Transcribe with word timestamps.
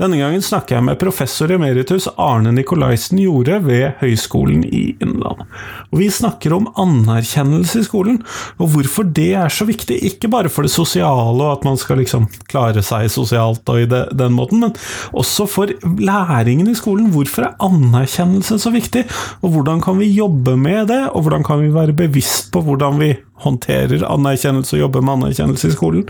Denne 0.00 0.16
gangen 0.16 0.40
snakker 0.40 0.78
jeg 0.78 0.84
med 0.86 0.98
professor 1.00 1.50
emeritus 1.52 2.06
Arne 2.16 2.48
Nikolaisen 2.56 3.18
Jorde 3.20 3.58
ved 3.66 3.98
Høgskolen 4.00 4.62
i 4.64 4.94
Innlandet. 5.04 5.44
Og 5.92 6.00
vi 6.00 6.08
snakker 6.08 6.54
om 6.56 6.70
anerkjennelse 6.80 7.82
i 7.82 7.84
skolen, 7.84 8.22
og 8.56 8.72
hvorfor 8.72 9.04
det 9.04 9.28
er 9.36 9.52
så 9.52 9.66
viktig. 9.68 9.98
Ikke 10.08 10.30
bare 10.32 10.48
for 10.52 10.64
det 10.64 10.72
sosiale 10.72 11.36
og 11.36 11.58
at 11.58 11.66
man 11.68 11.76
skal 11.80 12.00
liksom 12.00 12.24
klare 12.48 12.80
seg 12.84 13.10
sosialt 13.12 13.68
og 13.68 13.82
i 13.82 13.90
det, 13.90 14.06
den 14.16 14.32
måten, 14.32 14.64
men 14.64 14.72
også 15.12 15.46
for 15.50 15.74
læringen 15.82 16.72
i 16.72 16.78
skolen. 16.78 17.10
Hvorfor 17.12 17.50
er 17.50 17.60
anerkjennelse 17.60 18.62
så 18.64 18.72
viktig, 18.72 19.04
og 19.44 19.52
hvordan 19.52 19.84
kan 19.84 20.00
vi 20.00 20.08
jobbe 20.16 20.56
med 20.56 20.88
det, 20.88 21.02
og 21.12 21.26
hvordan 21.26 21.44
kan 21.44 21.60
vi 21.60 21.72
være 21.74 21.98
bevisst 22.00 22.48
på 22.54 22.64
hvordan 22.64 22.96
vi 23.02 23.12
håndterer 23.44 24.04
anerkjennelse 24.08 24.76
og 24.76 24.84
jobber 24.86 25.04
med 25.04 25.18
anerkjennelse 25.18 25.70
i 25.70 25.76
skolen. 25.76 26.08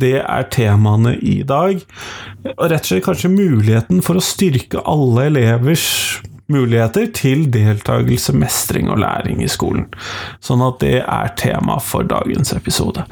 Det 0.00 0.16
er 0.20 0.48
temaene 0.54 1.16
i 1.22 1.40
dag. 1.46 1.82
Og 2.54 2.68
rett 2.70 2.84
og 2.84 2.90
slett 2.90 3.06
kanskje 3.06 3.32
muligheten 3.32 4.02
for 4.04 4.20
å 4.20 4.24
styrke 4.24 4.82
alle 4.88 5.28
elevers 5.30 5.86
muligheter 6.54 7.08
til 7.14 7.44
deltakelse, 7.52 8.34
mestring 8.38 8.88
og 8.92 9.00
læring 9.02 9.42
i 9.44 9.50
skolen. 9.50 9.88
Sånn 10.44 10.62
at 10.64 10.80
det 10.82 11.02
er 11.02 11.32
tema 11.40 11.76
for 11.82 12.06
dagens 12.08 12.54
episode. 12.56 13.04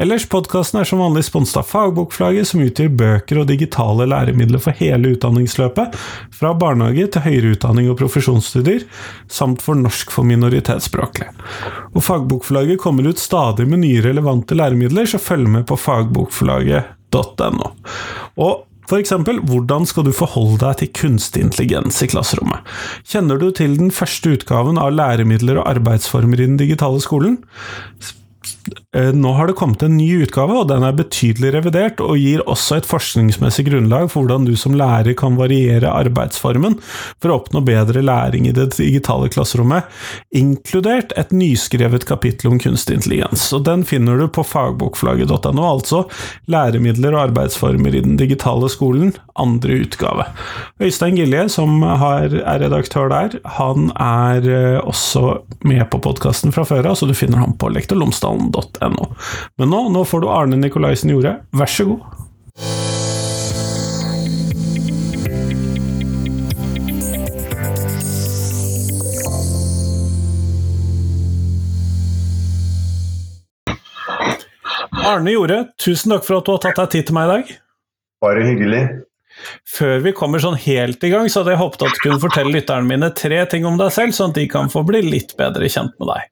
Ellers, 0.00 0.26
podkasten 0.30 0.80
er 0.80 0.88
som 0.88 1.02
vanlig 1.02 1.24
sponset 1.26 1.60
av 1.62 1.68
Fagbokflagget, 1.70 2.50
som 2.50 2.62
utgir 2.64 2.92
bøker 2.92 3.42
og 3.42 3.48
digitale 3.50 4.06
læremidler 4.10 4.62
for 4.62 4.76
hele 4.78 5.14
utdanningsløpet, 5.16 5.98
fra 6.36 6.54
barnehage 6.54 7.08
til 7.14 7.26
høyere 7.26 7.54
utdanning 7.56 7.90
og 7.90 7.98
profesjonsstudier, 8.00 8.86
samt 9.30 9.64
for 9.64 9.78
norsk 9.78 10.12
for 10.14 10.28
minoritetsspråklige. 10.28 11.34
Og 11.94 12.04
Fagbokflagget 12.06 12.80
kommer 12.82 13.08
ut 13.10 13.20
stadig 13.20 13.66
med 13.68 13.84
nye 13.84 14.02
relevante 14.04 14.56
læremidler, 14.58 15.08
så 15.10 15.20
følg 15.22 15.48
med 15.50 15.66
på 15.68 15.78
fagbokforlaget.no. 15.80 17.70
Og 18.40 18.66
F.eks.: 18.90 19.14
Hvordan 19.46 19.86
skal 19.86 20.08
du 20.08 20.12
forholde 20.14 20.58
deg 20.64 20.80
til 20.80 20.92
kunstig 20.98 21.44
intelligens 21.46 22.02
i 22.02 22.10
klasserommet? 22.10 22.66
Kjenner 23.06 23.38
du 23.38 23.50
til 23.54 23.76
den 23.78 23.92
første 23.94 24.34
utgaven 24.34 24.80
av 24.82 24.90
læremidler 24.96 25.62
og 25.62 25.68
arbeidsformer 25.76 26.40
i 26.42 26.48
den 26.48 26.58
digitale 26.58 27.02
skolen? 27.04 27.38
Eh, 28.96 29.12
nå 29.14 29.32
har 29.32 29.46
det 29.46 29.54
kommet 29.54 29.82
en 29.86 29.96
ny 29.96 30.08
utgave, 30.24 30.50
og 30.58 30.66
den 30.66 30.82
er 30.82 30.96
betydelig 30.98 31.52
revidert, 31.54 32.00
og 32.02 32.18
gir 32.18 32.40
også 32.50 32.80
et 32.80 32.88
forskningsmessig 32.90 33.68
grunnlag 33.68 34.08
for 34.10 34.24
hvordan 34.24 34.48
du 34.48 34.56
som 34.58 34.74
lærer 34.74 35.14
kan 35.14 35.36
variere 35.38 35.92
arbeidsformen 35.94 36.74
for 37.22 37.30
å 37.30 37.36
oppnå 37.38 37.62
bedre 37.62 38.02
læring 38.02 38.48
i 38.50 38.54
det 38.56 38.72
digitale 38.74 39.28
klasserommet, 39.30 39.86
inkludert 40.34 41.14
et 41.20 41.30
nyskrevet 41.30 42.06
kapittel 42.08 42.50
om 42.50 42.58
kunstig 42.58 42.98
intelligens. 42.98 43.44
Og 43.54 43.62
den 43.68 43.84
finner 43.86 44.18
du 44.18 44.26
på 44.26 44.42
fagbokflagget.no, 44.42 45.62
altså 45.62 46.02
Læremidler 46.50 47.14
og 47.14 47.28
arbeidsformer 47.28 47.94
i 47.94 48.02
den 48.02 48.18
digitale 48.18 48.72
skolen, 48.74 49.14
andre 49.38 49.84
utgave. 49.84 50.26
Øystein 50.82 51.14
Gilje, 51.20 51.46
som 51.54 51.86
er 51.86 52.34
redaktør 52.64 53.06
der, 53.14 53.38
han 53.54 53.94
er 53.94 54.50
eh, 54.50 54.82
også 54.82 55.38
med 55.62 55.86
på 55.94 56.02
podkasten 56.02 56.50
fra 56.50 56.66
før 56.66 56.90
av, 56.90 56.98
så 56.98 57.06
du 57.06 57.14
finner 57.14 57.44
ham 57.44 57.54
på 57.54 57.70
lektorlomsdalen.no 57.70 58.79
nrk.no. 58.80 59.14
Men 59.56 59.70
nå, 59.70 59.88
nå 59.92 60.04
får 60.04 60.20
du 60.20 60.30
Arne 60.32 60.56
Nikolaisen 60.60 61.10
Jorde, 61.12 61.40
vær 61.52 61.70
så 61.70 61.84
god. 61.84 62.00
Arne 75.10 75.32
Jorde, 75.34 75.64
tusen 75.80 76.12
takk 76.14 76.26
for 76.26 76.38
at 76.38 76.46
du 76.46 76.52
har 76.54 76.60
tatt 76.62 76.78
deg 76.78 76.90
tid 76.92 77.08
til 77.08 77.16
meg 77.16 77.26
i 77.26 77.30
dag. 77.32 77.54
Bare 78.22 78.42
hyggelig. 78.46 78.82
Før 79.64 80.02
vi 80.04 80.12
kommer 80.14 80.42
sånn 80.42 80.58
helt 80.60 81.02
i 81.06 81.10
gang, 81.10 81.26
så 81.32 81.40
hadde 81.40 81.54
jeg 81.54 81.62
håpet 81.62 81.86
at 81.86 81.96
du 81.96 82.02
kunne 82.04 82.20
fortelle 82.22 82.52
lytterne 82.54 82.86
mine 82.86 83.08
tre 83.16 83.40
ting 83.50 83.64
om 83.66 83.78
deg 83.80 83.90
selv, 83.94 84.14
sånn 84.14 84.34
at 84.34 84.38
de 84.38 84.44
kan 84.50 84.70
få 84.70 84.84
bli 84.86 85.00
litt 85.06 85.32
bedre 85.38 85.70
kjent 85.72 85.96
med 85.98 86.12
deg. 86.12 86.28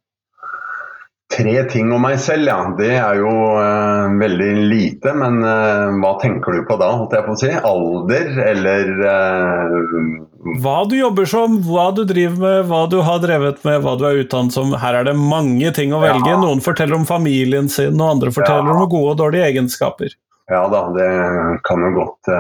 Tre 1.29 1.65
ting 1.69 1.91
om 1.93 2.01
meg 2.01 2.17
selv, 2.25 2.49
ja. 2.49 2.57
Det 2.79 2.95
er 2.97 3.19
jo 3.21 3.29
uh, 3.61 4.09
veldig 4.17 4.53
lite. 4.71 5.13
Men 5.13 5.43
uh, 5.45 5.93
hva 6.01 6.15
tenker 6.23 6.57
du 6.57 6.63
på 6.65 6.79
da, 6.81 6.89
holdt 6.97 7.13
jeg 7.19 7.27
på 7.27 7.35
å 7.35 7.41
si? 7.43 7.51
Alder, 7.53 8.31
eller 8.47 8.93
uh, 9.05 10.55
Hva 10.65 10.79
du 10.89 10.97
jobber 10.97 11.29
som, 11.29 11.59
hva 11.67 11.91
du 11.93 12.07
driver 12.09 12.41
med, 12.41 12.71
hva 12.71 12.87
du 12.89 12.97
har 13.05 13.21
drevet 13.21 13.61
med, 13.69 13.83
hva 13.85 13.99
du 14.01 14.07
er 14.09 14.23
utdannet 14.23 14.57
som. 14.57 14.73
Her 14.81 15.03
er 15.03 15.11
det 15.11 15.19
mange 15.21 15.75
ting 15.77 15.93
å 15.93 16.01
velge. 16.01 16.33
Ja. 16.33 16.41
Noen 16.41 16.65
forteller 16.65 16.97
om 16.97 17.05
familien 17.09 17.69
sin, 17.69 18.01
og 18.01 18.17
andre 18.17 18.33
forteller 18.33 18.73
ja. 18.73 18.79
om 18.79 18.89
gode 18.89 19.13
og 19.13 19.21
dårlige 19.21 19.53
egenskaper. 19.53 20.17
Ja 20.49 20.65
da, 20.73 20.87
det 20.97 21.11
kan 21.69 21.85
jo 21.85 21.93
godt 21.99 22.33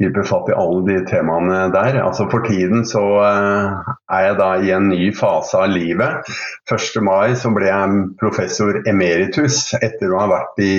griper 0.00 0.26
fatt 0.26 0.48
i 0.50 0.56
alle 0.58 0.82
de 0.88 0.98
temaene 1.06 1.68
der. 1.74 1.98
Altså 2.02 2.26
For 2.32 2.44
tiden 2.46 2.84
så 2.88 3.02
uh, 3.20 3.92
er 4.12 4.26
jeg 4.28 4.38
da 4.40 4.50
i 4.58 4.72
en 4.74 4.88
ny 4.90 5.10
fase 5.16 5.60
av 5.60 5.70
livet. 5.74 6.30
1. 6.70 7.00
mai 7.06 7.34
så 7.38 7.52
ble 7.54 7.70
jeg 7.70 8.02
professor 8.20 8.80
emeritus 8.90 9.68
etter 9.80 10.12
å 10.12 10.24
ha 10.24 10.30
vært 10.32 10.62
i 10.64 10.76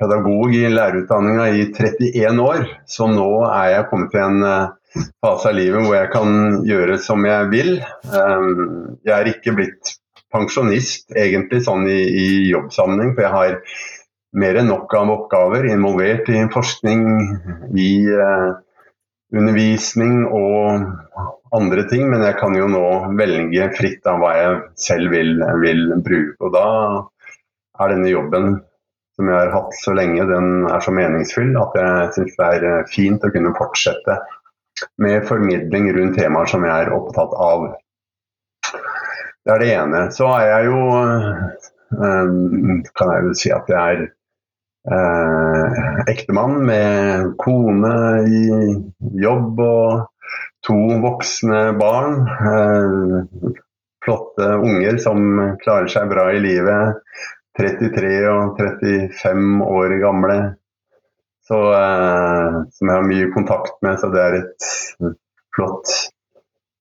pedagog 0.00 0.54
i 0.56 0.66
lærerutdanninga 0.72 1.50
i 1.54 1.68
31 1.70 2.42
år. 2.42 2.64
Så 2.90 3.08
nå 3.10 3.28
er 3.48 3.76
jeg 3.76 3.90
kommet 3.92 4.14
til 4.14 4.24
en 4.26 4.42
uh, 4.42 5.04
fase 5.22 5.50
av 5.50 5.58
livet 5.58 5.86
hvor 5.86 5.98
jeg 5.98 6.14
kan 6.14 6.62
gjøre 6.66 6.98
som 7.02 7.26
jeg 7.28 7.50
vil. 7.54 7.76
Um, 8.10 8.96
jeg 9.06 9.14
er 9.14 9.30
ikke 9.30 9.54
blitt 9.58 9.98
pensjonist 10.34 11.14
egentlig 11.14 11.62
sånn 11.62 11.86
i, 11.86 12.00
i 12.02 12.26
jobbsammenheng, 12.50 13.14
for 13.14 13.22
jeg 13.22 13.34
har 13.36 13.60
mer 14.34 14.58
enn 14.58 14.70
nok 14.70 14.92
av 14.98 15.12
oppgaver 15.14 15.68
involvert 15.70 16.28
i 16.32 16.42
forskning, 16.52 17.04
i 17.78 17.90
uh, 18.10 18.56
undervisning 19.34 20.24
og 20.26 20.86
andre 21.54 21.86
ting. 21.90 22.08
Men 22.10 22.24
jeg 22.26 22.38
kan 22.40 22.56
jo 22.58 22.68
nå 22.70 22.84
velge 23.18 23.70
fritt 23.78 24.06
av 24.10 24.20
hva 24.22 24.34
jeg 24.38 24.60
selv 24.86 25.14
vil, 25.14 25.36
vil 25.62 25.86
bruke. 26.04 26.38
Og 26.42 26.54
da 26.54 26.68
er 27.82 27.94
denne 27.94 28.10
jobben 28.12 28.56
som 29.14 29.30
jeg 29.30 29.38
har 29.38 29.52
hatt 29.54 29.76
så 29.78 29.94
lenge, 29.94 30.26
den 30.26 30.66
er 30.66 30.82
så 30.82 30.94
meningsfull 30.94 31.54
at 31.60 31.76
jeg 31.78 32.08
syns 32.16 32.38
det 32.38 32.48
er 32.56 32.64
eh, 32.70 32.88
fint 32.90 33.22
å 33.22 33.30
kunne 33.30 33.54
fortsette 33.54 34.18
med 34.98 35.26
formidling 35.28 35.86
rundt 35.94 36.18
temaer 36.18 36.50
som 36.50 36.66
jeg 36.66 36.74
er 36.74 36.90
opptatt 36.96 37.36
av. 37.38 37.68
Det 39.44 39.54
er 39.54 39.62
det 39.62 39.70
ene. 39.76 40.02
Så 40.16 40.26
er 40.34 40.48
jeg 40.50 40.72
jo 40.72 40.80
eh, 40.98 42.74
kan 42.98 43.14
jeg 43.14 43.28
jo 43.28 43.38
si 43.38 43.54
at 43.54 43.70
jeg 43.70 44.00
er 44.00 44.04
eh, 44.92 45.78
ektemann 46.10 46.58
med 46.66 47.30
kone 47.40 47.94
i 48.28 48.42
jobb 49.22 49.60
og 49.64 50.34
to 50.66 50.78
voksne 51.04 51.62
barn. 51.80 52.20
Eh, 52.52 53.54
flotte 54.04 54.50
unger 54.60 54.98
som 55.00 55.24
klarer 55.62 55.88
seg 55.92 56.10
bra 56.12 56.28
i 56.34 56.42
livet. 56.42 57.00
33 57.58 58.14
og 58.32 58.58
35 58.58 59.62
år 59.62 59.98
gamle. 60.02 60.38
Så, 61.44 61.60
eh, 61.76 62.60
som 62.72 62.88
jeg 62.88 62.96
har 62.96 63.08
mye 63.08 63.30
kontakt 63.34 63.76
med, 63.84 64.00
så 64.00 64.08
det 64.12 64.22
er 64.22 64.38
et 64.40 64.68
flott 65.54 65.92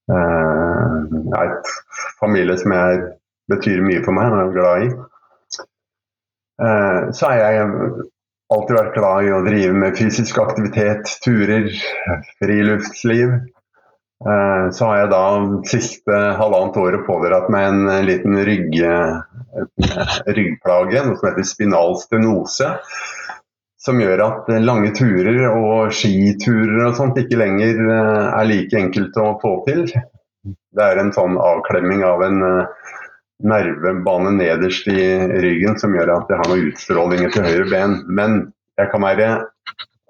eh, 0.09 1.43
et 1.43 1.73
familie 2.19 2.55
som 2.57 2.73
jeg 2.75 3.01
betyr 3.51 3.83
mye 3.85 4.03
for 4.05 4.15
meg 4.15 4.31
og 4.31 4.39
er 4.39 4.55
glad 4.55 4.85
i. 4.85 4.93
Eh, 6.61 7.11
så 7.11 7.29
har 7.29 7.39
jeg 7.39 7.71
alltid 8.53 8.77
vært 8.77 8.97
glad 8.97 9.25
i 9.25 9.33
å 9.33 9.41
drive 9.45 9.73
med 9.73 9.97
fysisk 9.97 10.37
aktivitet, 10.43 11.09
turer, 11.25 11.69
friluftsliv. 12.41 13.33
Eh, 14.23 14.65
så 14.71 14.89
har 14.89 15.01
jeg 15.01 15.11
da 15.11 15.23
siste 15.67 16.19
halvannet 16.39 16.79
året 16.79 17.07
pådratt 17.07 17.49
meg 17.53 17.71
en 17.71 18.05
liten 18.07 18.37
rygg, 18.45 18.77
ryggplage, 20.37 21.03
noe 21.03 21.17
som 21.17 21.29
heter 21.31 21.49
spinal 21.49 21.97
stenose. 22.01 22.71
Som 23.83 23.99
gjør 23.99 24.21
at 24.23 24.51
lange 24.63 24.93
turer 24.95 25.41
og 25.49 25.89
skiturer 25.91 26.85
og 26.85 26.93
sånt 26.95 27.17
ikke 27.19 27.41
lenger 27.41 27.81
eh, 27.83 28.27
er 28.29 28.47
like 28.47 28.79
enkelt 28.79 29.17
å 29.19 29.33
få 29.41 29.57
til. 29.67 29.89
Det 30.43 30.85
er 30.85 31.01
en 31.01 31.11
sånn 31.15 31.35
avklemming 31.39 32.03
av 32.07 32.23
en 32.23 32.39
nervebane 33.47 34.33
nederst 34.37 34.87
i 34.91 35.01
ryggen 35.43 35.79
som 35.81 35.95
gjør 35.95 36.15
at 36.17 36.31
jeg 36.31 36.41
har 36.41 36.51
noen 36.51 36.69
utstrålinger 36.71 37.33
til 37.33 37.47
høyre 37.47 37.69
ben. 37.71 37.97
Men 38.07 38.37
jeg 38.79 38.91
kan 38.91 39.03
være 39.05 39.29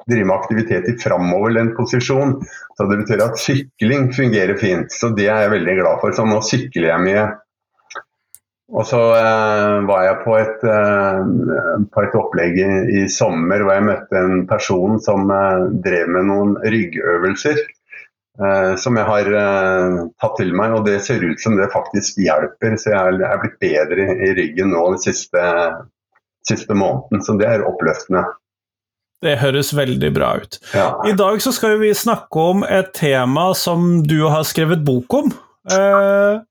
drive 0.09 0.27
med 0.27 0.35
aktivitet 0.35 0.89
i 0.89 0.97
framoverlent 0.99 1.75
posisjon. 1.77 2.35
Så 2.77 2.89
det 2.89 2.99
betyr 3.03 3.23
at 3.25 3.39
sykling 3.39 4.11
fungerer 4.15 4.59
fint. 4.59 4.91
Så 4.91 5.13
det 5.15 5.29
er 5.29 5.45
jeg 5.45 5.55
veldig 5.57 5.79
glad 5.79 6.03
for. 6.03 6.15
Så 6.15 6.27
nå 6.27 6.41
sykler 6.45 6.91
jeg 6.91 7.05
mye. 7.07 7.25
Og 8.73 8.87
så 8.89 8.99
eh, 9.19 9.79
var 9.85 10.05
jeg 10.07 10.19
på 10.23 10.35
et, 10.39 10.63
eh, 10.65 11.83
på 11.93 12.03
et 12.03 12.15
opplegg 12.17 12.57
i, 12.57 12.69
i, 12.95 13.03
sommer 13.11 13.61
hvor 13.61 13.75
jeg 13.75 13.85
møtte 13.85 14.17
en 14.17 14.45
person 14.49 14.97
som 15.03 15.29
eh, 15.29 15.65
drev 15.85 16.09
med 16.15 16.29
noen 16.31 16.55
ryggøvelser. 16.63 17.59
Eh, 18.41 18.75
som 18.81 18.97
jeg 18.97 19.07
har 19.07 19.29
uh, 19.33 19.97
tatt 20.21 20.37
til 20.39 20.53
meg, 20.57 20.75
og 20.77 20.87
det 20.87 20.99
ser 21.05 21.23
ut 21.25 21.41
som 21.41 21.57
det 21.59 21.71
faktisk 21.73 22.21
hjelper. 22.23 22.77
Så 22.79 22.93
jeg 22.93 23.17
er, 23.19 23.41
blitt 23.41 23.59
bedre 23.63 24.07
i 24.13 24.31
ryggen 24.37 24.73
nå 24.73 24.85
den 24.95 25.03
siste, 25.03 25.43
siste 26.47 26.77
måneden, 26.77 27.23
så 27.25 27.37
det 27.39 27.49
er 27.49 27.67
oppløftende. 27.67 28.25
Det 29.23 29.37
høres 29.39 29.71
veldig 29.75 30.09
bra 30.15 30.33
ut. 30.43 30.59
Ja. 30.75 30.89
I 31.07 31.13
dag 31.15 31.39
så 31.43 31.53
skal 31.55 31.77
vi 31.79 31.93
snakke 31.95 32.47
om 32.53 32.65
et 32.67 32.91
tema 32.97 33.53
som 33.55 34.01
du 34.03 34.25
har 34.27 34.43
skrevet 34.47 34.83
bok 34.83 35.15
om. 35.21 35.31
Uh, 35.71 36.43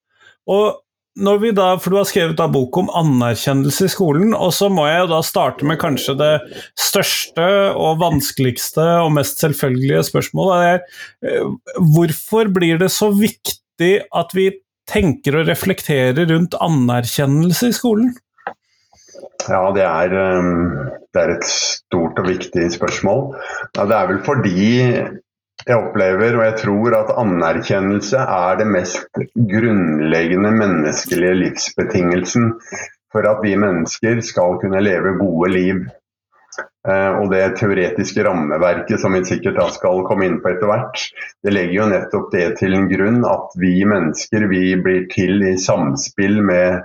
og 0.48 0.81
når 1.20 1.40
vi 1.42 1.50
da, 1.52 1.68
for 1.76 1.92
Du 1.92 1.98
har 1.98 2.08
skrevet 2.08 2.38
da 2.38 2.46
bok 2.50 2.76
om 2.80 2.90
anerkjennelse 2.96 3.88
i 3.88 3.92
skolen, 3.92 4.32
og 4.32 4.52
så 4.56 4.70
må 4.72 4.86
jeg 4.88 5.04
jo 5.04 5.10
da 5.12 5.20
starte 5.26 5.66
med 5.68 5.80
kanskje 5.82 6.16
det 6.18 6.32
største 6.78 7.46
og 7.76 8.00
vanskeligste 8.00 8.86
og 9.02 9.12
mest 9.18 9.42
selvfølgelige 9.42 10.06
spørsmålet. 10.08 10.66
er 10.72 11.28
eh, 11.28 11.78
Hvorfor 11.94 12.48
blir 12.54 12.80
det 12.80 12.90
så 12.94 13.10
viktig 13.12 13.92
at 14.08 14.36
vi 14.36 14.50
tenker 14.88 15.40
og 15.40 15.48
reflekterer 15.50 16.26
rundt 16.32 16.56
anerkjennelse 16.60 17.68
i 17.68 17.76
skolen? 17.76 18.14
Ja, 19.48 19.66
det 19.74 19.84
er, 19.84 20.16
eh, 20.16 20.88
det 21.12 21.22
er 21.22 21.34
et 21.36 21.44
stort 21.50 22.18
og 22.22 22.28
viktig 22.30 22.70
spørsmål. 22.72 23.34
Ja, 23.76 23.84
det 23.84 23.98
er 23.98 24.08
vel 24.14 24.24
fordi 24.24 24.72
jeg 25.66 25.78
opplever 25.78 26.36
og 26.36 26.44
jeg 26.46 26.58
tror 26.62 26.96
at 26.98 27.14
anerkjennelse 27.22 28.20
er 28.22 28.58
det 28.60 28.68
mest 28.70 29.22
grunnleggende 29.36 30.52
menneskelige 30.56 31.38
livsbetingelsen 31.38 32.52
for 33.12 33.28
at 33.28 33.42
vi 33.44 33.56
mennesker 33.60 34.22
skal 34.24 34.58
kunne 34.62 34.80
leve 34.82 35.16
gode 35.20 35.50
liv. 35.52 35.82
Eh, 36.88 37.10
og 37.20 37.30
det 37.30 37.44
teoretiske 37.60 38.24
rammeverket 38.26 39.00
som 39.00 39.14
vi 39.14 39.22
sikkert 39.28 39.60
da 39.60 39.68
skal 39.72 40.02
komme 40.08 40.26
inn 40.26 40.40
på 40.42 40.50
etter 40.50 40.70
hvert, 40.70 41.04
det 41.44 41.54
legger 41.54 41.76
jo 41.76 41.90
nettopp 41.92 42.32
det 42.34 42.46
til 42.58 42.74
en 42.76 42.88
grunn 42.90 43.22
at 43.28 43.54
vi 43.62 43.76
mennesker 43.88 44.48
vi 44.50 44.64
blir 44.82 45.06
til 45.12 45.44
i 45.46 45.54
samspill 45.60 46.40
med 46.42 46.82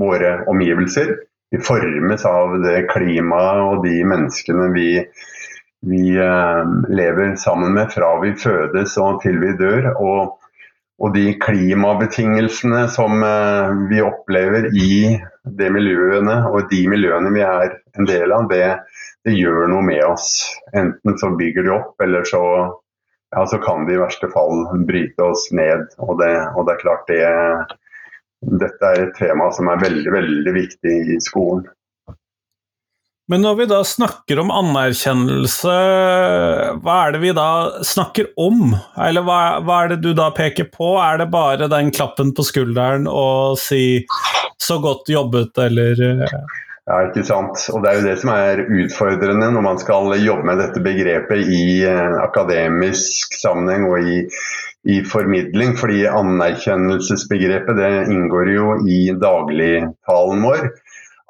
våre 0.00 0.40
omgivelser. 0.50 1.14
Vi 1.54 1.62
formes 1.62 2.26
av 2.26 2.58
det 2.64 2.88
klimaet 2.90 3.62
og 3.68 3.86
de 3.86 4.00
menneskene 4.08 4.72
vi 4.74 4.90
vi 5.80 6.16
eh, 6.16 6.64
lever 6.88 7.36
sammen 7.36 7.74
med 7.74 7.92
fra 7.92 8.20
vi 8.20 8.34
fødes 8.34 8.96
og 9.02 9.20
til 9.22 9.38
vi 9.42 9.52
dør. 9.58 9.92
Og, 10.00 10.38
og 10.96 11.12
de 11.14 11.34
klimabetingelsene 11.42 12.86
som 12.92 13.22
eh, 13.26 13.74
vi 13.90 14.00
opplever 14.04 14.70
i 14.72 15.16
de 15.44 15.70
miljøene 15.72 16.40
og 16.50 16.70
de 16.72 16.82
miljøene 16.90 17.32
vi 17.34 17.44
er 17.44 17.78
en 17.98 18.08
del 18.08 18.34
av, 18.34 18.48
det, 18.52 18.64
det 19.26 19.36
gjør 19.36 19.70
noe 19.72 19.84
med 19.86 20.02
oss. 20.08 20.32
Enten 20.76 21.18
så 21.20 21.32
bygger 21.36 21.68
de 21.68 21.74
opp, 21.76 21.94
eller 22.02 22.26
så, 22.28 22.42
ja, 23.36 23.46
så 23.46 23.60
kan 23.62 23.86
de 23.86 23.96
i 23.96 24.02
verste 24.02 24.30
fall 24.32 24.66
bryte 24.88 25.30
oss 25.30 25.50
ned. 25.54 25.88
Og 26.02 26.18
det, 26.22 26.34
og 26.56 26.66
det 26.66 26.76
er 26.76 26.84
klart 26.84 27.10
det 27.12 27.24
Dette 28.46 28.88
er 28.92 29.00
et 29.00 29.14
tema 29.16 29.46
som 29.50 29.66
er 29.72 29.80
veldig, 29.80 30.10
veldig 30.12 30.52
viktig 30.54 30.96
i 31.14 31.16
skolen. 31.24 31.64
Men 33.26 33.42
når 33.42 33.54
vi 33.58 33.64
da 33.66 33.80
snakker 33.82 34.38
om 34.38 34.52
anerkjennelse, 34.54 35.72
hva 36.78 36.98
er 37.08 37.14
det 37.16 37.20
vi 37.24 37.32
da 37.34 37.48
snakker 37.82 38.28
om? 38.38 38.76
Eller 39.02 39.24
hva, 39.26 39.38
hva, 39.66 39.80
er 39.82 39.94
det 39.94 40.04
du 40.04 40.12
da 40.14 40.28
peker 40.34 40.68
på? 40.70 40.92
Er 41.02 41.18
det 41.18 41.32
bare 41.32 41.66
den 41.72 41.90
klappen 41.94 42.30
på 42.36 42.46
skulderen 42.46 43.08
og 43.10 43.58
si 43.58 44.06
'så 44.62 44.78
godt 44.82 45.10
jobbet', 45.10 45.58
eller 45.58 45.98
Ja, 46.86 47.00
ikke 47.02 47.24
sant. 47.26 47.66
Og 47.74 47.82
det 47.82 47.90
er 47.90 47.98
jo 47.98 48.06
det 48.06 48.18
som 48.22 48.30
er 48.30 48.62
utfordrende 48.62 49.50
når 49.50 49.62
man 49.62 49.78
skal 49.82 50.14
jobbe 50.22 50.46
med 50.46 50.62
dette 50.62 50.78
begrepet 50.78 51.50
i 51.50 51.82
eh, 51.82 52.14
akademisk 52.22 53.34
sammenheng 53.34 53.88
og 53.90 54.06
i, 54.06 54.22
i 54.86 55.02
formidling. 55.02 55.74
Fordi 55.74 56.06
anerkjennelsesbegrepet 56.06 57.74
det 57.74 58.06
inngår 58.06 58.54
jo 58.54 58.78
i 58.86 59.10
dagligtalen 59.18 60.46
vår 60.46 60.70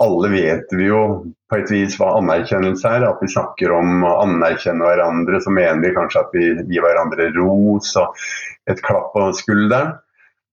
alle 0.03 0.29
vet 0.29 0.73
vi 0.77 0.89
jo 0.91 1.03
på 1.49 1.59
et 1.61 1.71
vis 1.73 1.95
hva 1.97 2.17
anerkjennelse 2.19 2.91
er. 2.99 3.07
At 3.09 3.23
vi 3.23 3.31
snakker 3.33 3.73
om 3.77 4.05
å 4.05 4.17
anerkjenne 4.25 4.85
hverandre, 4.85 5.41
så 5.41 5.53
mener 5.55 5.81
vi 5.85 5.95
kanskje 5.97 6.25
at 6.25 6.35
vi 6.37 6.51
gir 6.73 6.85
hverandre 6.85 7.31
ros 7.37 7.95
og 8.01 8.27
et 8.69 8.83
klapp 8.85 9.15
på 9.15 9.31
skulderen. 9.39 9.97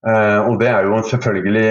Eh, 0.08 0.40
og 0.48 0.60
det 0.62 0.70
er 0.72 0.88
jo 0.88 1.02
selvfølgelig 1.10 1.68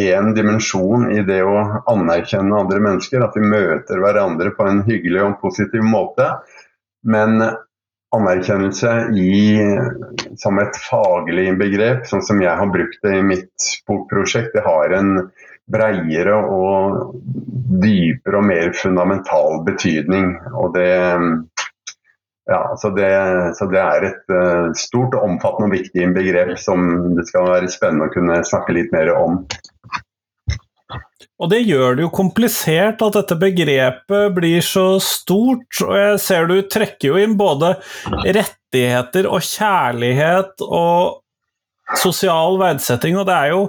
én 0.00 0.30
dimensjon 0.36 1.08
i 1.10 1.24
det 1.26 1.40
å 1.42 1.56
anerkjenne 1.90 2.62
andre 2.62 2.82
mennesker. 2.86 3.26
At 3.26 3.34
vi 3.38 3.50
møter 3.50 4.02
hverandre 4.02 4.54
på 4.54 4.68
en 4.70 4.84
hyggelig 4.86 5.24
og 5.26 5.40
positiv 5.42 5.82
måte. 5.86 6.30
Men 7.02 7.40
anerkjennelse 8.14 8.94
i, 9.18 9.62
som 10.38 10.58
et 10.58 10.78
faglig 10.86 11.52
begrep, 11.58 12.06
sånn 12.10 12.24
som 12.26 12.40
jeg 12.42 12.54
har 12.58 12.72
brukt 12.74 12.98
det 13.06 13.18
i 13.18 13.26
mitt 13.26 13.70
bokprosjekt, 13.86 14.54
det 14.54 14.66
har 14.66 14.94
en 14.98 15.30
breiere 15.70 16.36
og 16.50 17.14
dypere 17.80 18.40
og 18.40 18.46
mer 18.48 18.72
fundamental 18.76 19.60
betydning. 19.66 20.34
Og 20.58 20.74
det, 20.74 20.90
ja, 22.50 22.62
så 22.82 22.92
det, 22.96 23.10
så 23.58 23.68
det 23.70 23.82
er 23.82 24.08
et 24.10 24.34
uh, 24.34 24.70
stort, 24.78 25.16
omfattende 25.18 25.70
og 25.70 25.76
viktig 25.78 26.10
begrep 26.16 26.56
som 26.60 27.14
det 27.16 27.28
skal 27.30 27.50
være 27.52 27.72
spennende 27.72 28.10
å 28.10 28.14
kunne 28.14 28.40
snakke 28.46 28.76
litt 28.76 28.94
mer 28.94 29.12
om. 29.14 29.44
Og 31.40 31.48
det 31.48 31.62
gjør 31.64 31.96
det 31.96 32.04
jo 32.04 32.12
komplisert 32.12 33.00
at 33.04 33.16
dette 33.16 33.36
begrepet 33.40 34.34
blir 34.36 34.64
så 34.64 34.98
stort. 35.00 35.78
Og 35.86 35.94
jeg 35.96 36.18
ser 36.20 36.50
du 36.50 36.58
trekker 36.68 37.14
jo 37.14 37.22
inn 37.22 37.38
både 37.40 37.76
rettigheter 38.26 39.28
og 39.30 39.40
kjærlighet 39.46 40.66
og 40.66 41.22
sosial 41.98 42.58
verdsetting, 42.60 43.16
og 43.18 43.24
det 43.26 43.34
er 43.34 43.54
jo 43.54 43.62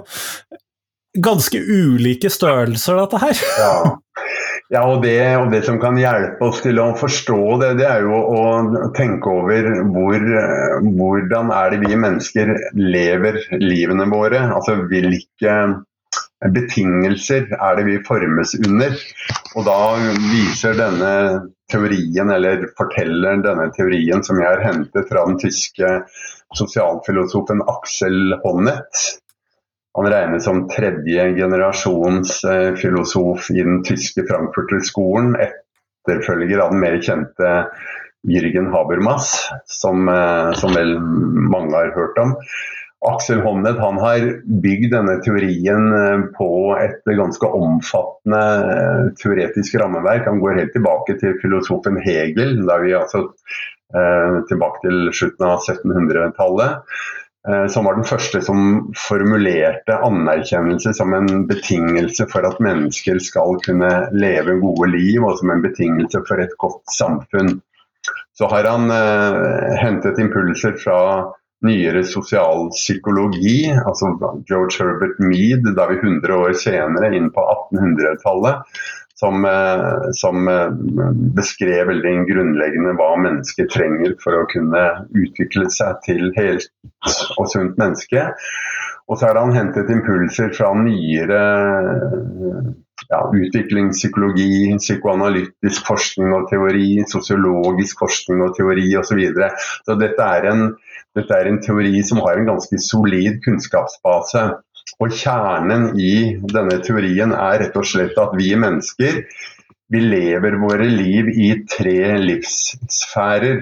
ganske 1.18 1.58
ulike 1.58 2.30
størrelser, 2.30 3.02
dette 3.02 3.20
her. 3.22 3.42
Ja. 3.62 3.74
ja 4.72 4.82
og, 4.88 5.02
det, 5.04 5.18
og, 5.36 5.50
det, 5.52 5.62
som 5.66 5.78
kan 5.82 5.98
hjelpe 6.00 6.48
oss 6.48 6.62
til 6.64 6.80
å 6.80 6.92
forstå 6.96 7.40
det, 7.62 7.70
det 7.80 7.86
er 7.88 8.06
jo 8.06 8.16
å 8.16 8.42
tenke 8.96 9.32
over 9.32 9.70
hvor, 9.92 10.26
hvordan 10.88 11.52
er 11.56 11.72
det 11.72 11.80
vi 11.84 11.98
mennesker 11.98 12.52
lever 12.78 13.40
livene 13.60 14.08
våre. 14.12 14.44
Altså 14.52 14.78
hvilke 14.88 15.56
betingelser 16.52 17.50
er 17.54 17.78
det 17.78 17.86
vi 17.86 17.98
formes 18.06 18.54
under. 18.58 18.94
Og 19.56 19.66
da 19.68 19.80
viser 20.32 20.78
denne 20.78 21.12
teorien, 21.72 22.30
eller 22.32 22.66
forteller 22.78 23.42
denne 23.44 23.68
teorien 23.76 24.24
som 24.26 24.40
jeg 24.40 24.48
har 24.48 24.64
hentet 24.64 25.08
fra 25.08 25.24
den 25.28 25.38
tyske 25.40 25.92
sosialfilosofen 26.58 27.62
Axel 27.70 28.34
Honneth, 28.42 29.21
han 29.94 30.08
regnes 30.08 30.44
som 30.44 30.66
tredje 30.68 31.24
generasjons 31.36 32.44
eh, 32.44 32.74
filosof 32.80 33.50
i 33.50 33.60
den 33.60 33.82
tyske 33.84 34.24
Frankfurter-skolen. 34.28 35.34
Etterfølger 35.36 36.62
av 36.64 36.72
den 36.72 36.80
mer 36.80 36.96
kjente 37.02 37.50
Jürgen 38.28 38.70
Habermas, 38.72 39.34
som, 39.68 40.08
eh, 40.08 40.52
som, 40.56 40.72
vel 40.78 40.96
mange 41.00 41.76
har 41.76 41.92
hørt 41.96 42.22
om. 42.22 42.38
Aksel 43.02 43.40
Honneth 43.42 43.82
han 43.82 43.98
har 43.98 44.24
bygd 44.64 44.92
denne 44.94 45.18
teorien 45.26 45.92
eh, 45.98 46.24
på 46.38 46.50
et 46.80 47.04
ganske 47.12 47.52
omfattende 47.60 49.12
teoretisk 49.20 49.76
rammeverk. 49.82 50.24
Han 50.30 50.40
går 50.40 50.62
helt 50.62 50.72
tilbake 50.78 51.18
til 51.20 51.36
filosofen 51.44 52.00
Hegel, 52.00 52.62
da 52.64 52.80
vi 52.80 52.96
altså 52.96 53.28
tilbake 53.92 54.78
til 54.80 55.10
slutten 55.12 55.44
av 55.44 55.66
1700-tallet. 55.68 56.94
Eh, 57.48 57.66
som 57.66 57.84
var 57.84 57.96
den 57.98 58.06
første 58.06 58.38
som 58.44 58.92
formulerte 58.94 59.96
anerkjennelse 60.06 60.92
som 60.94 61.14
en 61.16 61.46
betingelse 61.48 62.28
for 62.30 62.46
at 62.46 62.60
mennesker 62.62 63.18
skal 63.22 63.58
kunne 63.64 63.90
leve 64.14 64.60
gode 64.62 64.92
liv, 64.92 65.18
og 65.26 65.40
som 65.40 65.50
en 65.50 65.64
betingelse 65.64 66.22
for 66.28 66.42
et 66.42 66.54
godt 66.62 66.84
samfunn. 66.94 67.56
Så 68.38 68.46
har 68.50 68.68
han 68.70 68.94
eh, 68.94 69.74
hentet 69.82 70.22
impulser 70.22 70.78
fra 70.78 71.00
nyere 71.66 72.02
sosialpsykologi, 72.06 73.72
altså 73.74 74.14
George 74.48 74.78
Herbert 74.78 75.18
Mead, 75.22 75.66
da 75.76 75.86
vi 75.90 75.98
100 75.98 76.34
år 76.34 76.54
senere, 76.58 77.10
inn 77.14 77.30
på 77.34 77.42
1800-tallet, 77.42 78.82
som, 79.22 79.44
eh, 79.46 80.10
som, 80.18 80.48
eh, 80.48 80.70
beskrev 81.38 81.86
veldig 81.92 82.14
grunnleggende 82.30 82.96
hva 82.98 83.10
mennesker 83.22 83.68
trenger 83.70 84.16
for 84.22 84.40
å 84.40 84.48
kunne 84.50 84.84
utvikle 85.14 85.70
seg 85.70 86.00
til 86.06 86.32
helt 86.38 86.70
og 87.38 87.46
sunt 87.52 87.78
menneske. 87.78 88.30
Og 89.10 89.18
så 89.18 89.28
har 89.28 89.38
han 89.38 89.54
hentet 89.54 89.90
impulser 89.92 90.52
fra 90.56 90.72
nyere 90.78 91.42
ja, 93.10 93.20
utviklingspsykologi, 93.34 94.78
psykoanalytisk 94.78 95.86
forskning 95.90 96.32
og 96.36 96.46
teori, 96.50 97.02
sosiologisk 97.10 98.02
forskning 98.04 98.42
og 98.46 98.54
teori 98.56 98.86
osv. 98.98 99.10
Så, 99.10 99.18
videre. 99.18 99.50
så 99.86 99.98
dette 100.00 100.28
dette 101.12 101.36
er 101.36 101.50
en 101.50 101.60
teori 101.60 101.98
som 102.08 102.22
har 102.24 102.38
en 102.38 102.48
ganske 102.54 102.78
solid 102.80 103.42
kunnskapsbase. 103.44 104.46
Og 105.02 105.14
Kjernen 105.14 105.92
i 105.98 106.14
denne 106.52 106.78
teorien 106.84 107.34
er 107.34 107.58
rett 107.62 107.76
og 107.78 107.86
slett 107.88 108.18
at 108.20 108.36
vi 108.38 108.52
mennesker 108.58 109.22
vi 109.92 110.00
lever 110.00 110.56
våre 110.56 110.86
liv 110.88 111.28
i 111.28 111.52
tre 111.68 112.16
livssfærer. 112.18 113.60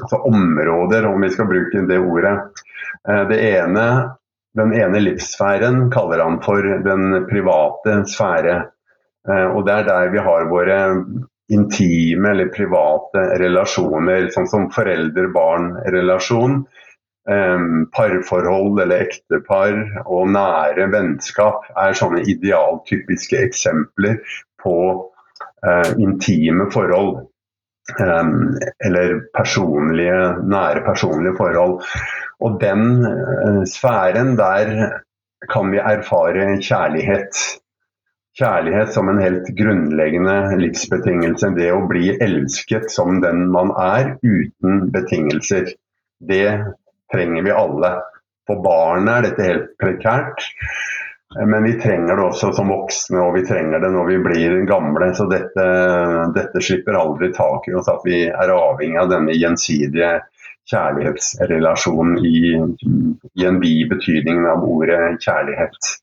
altså 0.00 0.16
områder, 0.24 1.06
om 1.06 1.20
vi 1.20 1.30
skal 1.30 1.48
bruke 1.48 1.82
det 1.88 1.98
ordet. 2.00 2.62
Eh, 3.08 3.24
det 3.28 3.38
ene, 3.44 3.86
den 4.56 4.72
ene 4.72 5.00
livssfæren 5.00 5.90
kaller 5.92 6.22
han 6.24 6.38
for 6.44 6.64
den 6.86 7.26
private 7.28 7.98
sfære. 8.08 8.56
Eh, 9.28 9.48
og 9.52 9.66
det 9.66 9.74
er 9.74 9.88
der 9.88 10.12
vi 10.14 10.24
har 10.28 10.48
våre 10.48 10.78
intime 11.52 12.30
eller 12.30 12.52
private 12.54 13.26
relasjoner, 13.42 14.30
sånn 14.32 14.48
som 14.48 14.70
forelder-barn-relasjon. 14.72 16.62
Um, 17.22 17.86
parforhold 17.94 18.80
eller 18.82 19.04
ektepar 19.04 19.76
og 20.10 20.32
nære 20.34 20.88
vennskap 20.90 21.68
er 21.78 21.94
sånne 21.94 22.24
idealtypiske 22.26 23.38
eksempler 23.46 24.16
på 24.58 24.74
eh, 25.62 25.92
intime 26.02 26.66
forhold. 26.74 27.28
Um, 27.98 28.58
eller 28.82 29.20
personlige, 29.38 30.18
nære 30.50 30.82
personlige 30.86 31.36
forhold. 31.38 31.86
Og 32.42 32.58
den 32.58 33.06
uh, 33.06 33.62
sfæren, 33.70 34.34
der 34.38 34.98
kan 35.50 35.70
vi 35.70 35.78
erfare 35.78 36.58
kjærlighet. 36.58 37.38
Kjærlighet 38.38 38.94
som 38.94 39.08
en 39.08 39.22
helt 39.22 39.46
grunnleggende 39.58 40.56
livsbetingelse. 40.58 41.54
Det 41.54 41.70
å 41.70 41.86
bli 41.86 42.16
elsket 42.18 42.90
som 42.90 43.22
den 43.22 43.46
man 43.54 43.70
er, 43.78 44.16
uten 44.26 44.88
betingelser. 44.94 45.74
Det 46.22 46.46
trenger 47.12 47.46
vi 47.46 47.54
alle. 47.54 47.94
For 48.48 48.62
barnet 48.64 49.14
er 49.14 49.28
dette 49.28 49.48
helt 49.48 49.72
prekært. 49.80 50.44
Men 51.46 51.64
vi 51.64 51.78
trenger 51.80 52.18
det 52.18 52.24
også 52.26 52.50
som 52.52 52.68
voksne, 52.68 53.20
og 53.22 53.38
vi 53.38 53.44
trenger 53.48 53.80
det 53.80 53.88
når 53.94 54.10
vi 54.10 54.18
blir 54.26 54.58
gamle. 54.68 55.12
Så 55.16 55.28
dette, 55.30 55.64
dette 56.36 56.64
slipper 56.64 56.98
aldri 56.98 57.30
tak 57.36 57.68
i 57.70 57.76
oss, 57.78 57.88
at 57.88 58.04
vi 58.04 58.26
er 58.28 58.52
avhengig 58.52 59.00
av 59.00 59.12
denne 59.14 59.36
gjensidige 59.36 60.18
kjærlighetsrelasjonen 60.70 62.20
i, 62.26 62.52
i 63.40 63.48
en 63.48 63.58
vid 63.62 63.88
betydning 63.90 64.44
av 64.50 64.66
ordet 64.68 65.00
kjærlighet. 65.24 65.94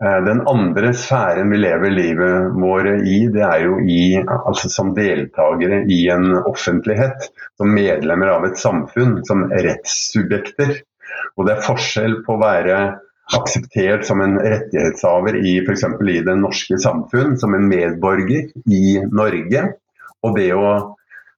Eh, 0.00 0.20
den 0.24 0.40
andre 0.48 0.94
sfæren 0.96 1.50
vi 1.52 1.58
lever 1.60 1.92
livet 1.92 2.54
vårt 2.56 3.04
i, 3.04 3.18
det 3.32 3.42
er 3.44 3.66
jo 3.66 3.76
i, 3.84 4.16
altså 4.32 4.70
som 4.72 4.94
deltakere 4.96 5.82
i 5.92 6.06
en 6.12 6.32
offentlighet. 6.40 7.28
Som 7.60 7.74
medlemmer 7.76 8.32
av 8.32 8.46
et 8.48 8.60
samfunn, 8.60 9.18
som 9.28 9.44
rettssubjekter. 9.52 10.78
Og 11.36 11.46
det 11.46 11.56
er 11.56 11.66
forskjell 11.66 12.20
på 12.24 12.36
å 12.36 12.40
være 12.40 12.78
akseptert 13.36 14.06
som 14.08 14.22
en 14.24 14.38
rettighetshaver 14.40 15.36
i 15.44 15.58
f.eks. 15.62 15.84
i 16.00 16.22
det 16.26 16.36
norske 16.40 16.80
samfunn, 16.80 17.36
som 17.38 17.54
en 17.54 17.68
medborger 17.68 18.48
i 18.72 18.96
Norge. 19.04 19.66
Og 20.24 20.34
det 20.36 20.48
å 20.56 20.72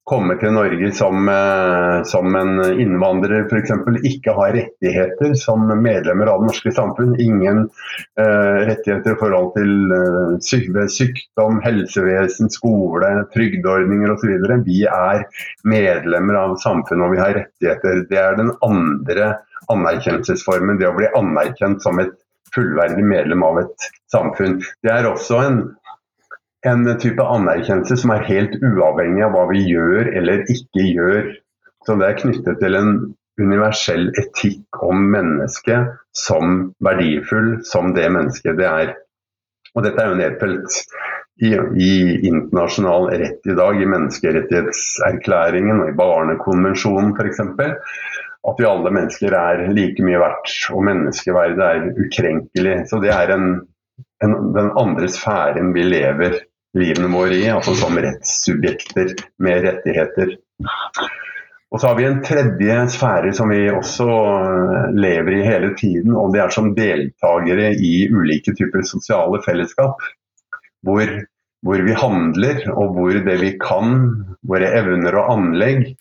komme 0.09 0.35
til 0.41 0.55
Norge 0.57 0.89
som, 0.97 1.29
eh, 1.31 2.03
som 2.09 2.35
en 2.35 2.59
innvandrer 2.81 3.45
f.eks. 3.47 3.71
ikke 4.09 4.35
har 4.35 4.55
rettigheter 4.57 5.35
som 5.39 5.69
medlemmer 5.83 6.31
av 6.33 6.43
det 6.43 6.51
norske 6.51 6.73
samfunn. 6.75 7.15
Ingen 7.23 7.65
uh, 8.19 8.59
rettigheter 8.67 9.15
i 9.15 9.21
forhold 9.21 9.53
til 9.57 9.95
uh, 9.95 10.35
syk 10.43 10.71
sykdom, 10.91 11.61
helsevesen, 11.63 12.51
skole, 12.51 13.13
trygdeordninger 13.35 14.15
osv. 14.15 14.35
Vi 14.67 14.83
er 14.91 15.25
medlemmer 15.69 16.41
av 16.41 16.57
samfunnet 16.63 17.07
og 17.07 17.15
vi 17.15 17.23
har 17.23 17.37
rettigheter. 17.39 18.05
Det 18.11 18.19
er 18.19 18.39
den 18.41 18.53
andre 18.67 19.37
anerkjennelsesformen, 19.71 20.81
det 20.81 20.91
å 20.91 20.97
bli 20.97 21.11
anerkjent 21.19 21.85
som 21.85 22.03
et 22.03 22.15
fullverdig 22.55 23.05
medlem 23.07 23.45
av 23.47 23.63
et 23.63 23.87
samfunn. 24.13 24.59
Det 24.85 24.93
er 24.93 25.09
også 25.09 25.41
en, 25.47 25.63
en 26.67 26.87
type 27.03 27.25
anerkjennelse 27.25 27.97
som 28.03 28.13
er 28.15 28.27
helt 28.29 28.55
uavhengig 28.63 29.25
av 29.27 29.35
hva 29.35 29.47
vi 29.51 29.65
gjør 29.67 30.13
eller 30.15 30.45
ikke 30.53 30.87
gjør. 30.87 31.33
Så 31.87 31.97
det 31.99 32.09
er 32.09 32.21
knyttet 32.21 32.61
til 32.63 32.79
en 32.79 32.93
universell 33.41 34.11
etikk 34.21 34.83
om 34.85 35.09
mennesket 35.11 35.97
som 36.15 36.69
verdifull, 36.85 37.57
som 37.67 37.91
det 37.97 38.07
mennesket 38.15 38.61
det 38.61 38.69
er. 38.69 38.93
Og 39.75 39.87
dette 39.87 40.03
er 40.03 40.13
jo 40.13 40.21
nedfelt 40.21 40.79
i, 41.43 41.51
i, 41.51 41.93
internasjonal 42.29 43.09
rett 43.23 43.49
i 43.49 43.57
dag, 43.59 43.81
i 43.81 43.89
menneskerettighetserklæringen 43.89 45.81
og 45.81 45.91
i 45.91 45.97
Barnekonvensjonen 45.99 47.17
f.eks 47.17 47.43
at 48.43 48.59
vi 48.59 48.67
alle 48.67 48.91
mennesker 48.91 49.35
er 49.39 49.69
like 49.71 50.03
mye 50.03 50.19
verdt, 50.19 50.55
og 50.75 50.83
menneskeverdet 50.89 51.63
er 51.63 51.85
ukrenkelig. 51.95 52.73
Så 52.91 52.99
det 53.03 53.13
er 53.15 53.31
en, 53.31 53.45
en, 54.25 54.35
den 54.57 54.71
andre 54.79 55.07
sfæren 55.11 55.71
vi 55.77 55.85
lever 55.87 56.41
livene 56.79 57.11
våre 57.13 57.37
i, 57.37 57.49
altså 57.53 57.75
som 57.79 57.99
rettssubjekter 58.01 59.15
med 59.45 59.67
rettigheter. 59.67 60.37
Og 61.73 61.81
så 61.81 61.89
har 61.89 61.97
vi 61.97 62.07
en 62.09 62.21
tredje 62.25 62.79
sfære 62.93 63.33
som 63.37 63.53
vi 63.53 63.65
også 63.73 64.07
lever 64.93 65.39
i 65.39 65.45
hele 65.47 65.73
tiden, 65.79 66.17
og 66.17 66.35
det 66.35 66.43
er 66.45 66.53
som 66.53 66.75
deltakere 66.77 67.71
i 67.77 67.95
ulike 68.13 68.53
typer 68.59 68.85
sosiale 68.89 69.41
fellesskap. 69.47 70.01
Hvor 70.85 71.09
hvor 71.63 71.83
vi 71.87 71.95
handler, 71.95 72.63
og 72.75 72.97
hvor 72.97 73.17
det 73.27 73.37
vi 73.41 73.53
kan, 73.63 73.99
våre 74.51 74.71
evner 74.81 75.15
og 75.21 75.29
anlegg, 75.37 75.93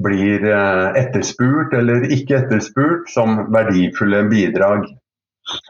blir 0.00 0.46
eh, 0.48 1.00
etterspurt 1.02 1.76
eller 1.76 2.06
ikke 2.14 2.38
etterspurt 2.40 3.10
som 3.12 3.42
verdifulle 3.52 4.24
bidrag. 4.30 4.88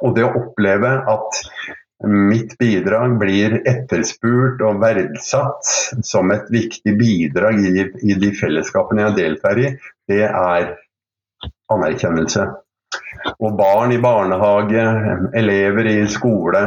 Og 0.06 0.14
det 0.14 0.26
å 0.26 0.34
oppleve 0.38 0.92
at 1.10 1.40
mitt 2.06 2.56
bidrag 2.61 3.18
blir 3.20 3.58
etterspurt 3.68 4.62
og 4.64 4.80
verdsatt 4.82 5.70
som 6.06 6.32
et 6.34 6.49
viktig 6.52 6.96
bidrag 7.00 7.61
i, 7.64 7.87
i 8.02 8.16
de 8.20 8.32
fellesskapene 8.37 9.08
jeg 9.08 9.18
deltar 9.20 9.61
i, 9.61 9.70
det 10.11 10.25
er 10.28 10.75
anerkjennelse. 11.73 12.49
Og 13.40 13.54
barn 13.58 13.94
i 13.94 14.00
barnehage, 14.02 14.84
elever 15.38 15.88
i 15.90 16.00
skole, 16.12 16.64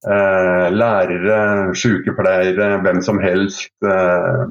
Eh, 0.00 0.66
lærere, 0.72 1.74
sykepleiere, 1.76 2.78
hvem 2.80 3.02
som 3.04 3.18
helst. 3.20 3.72
Eh, 3.84 4.46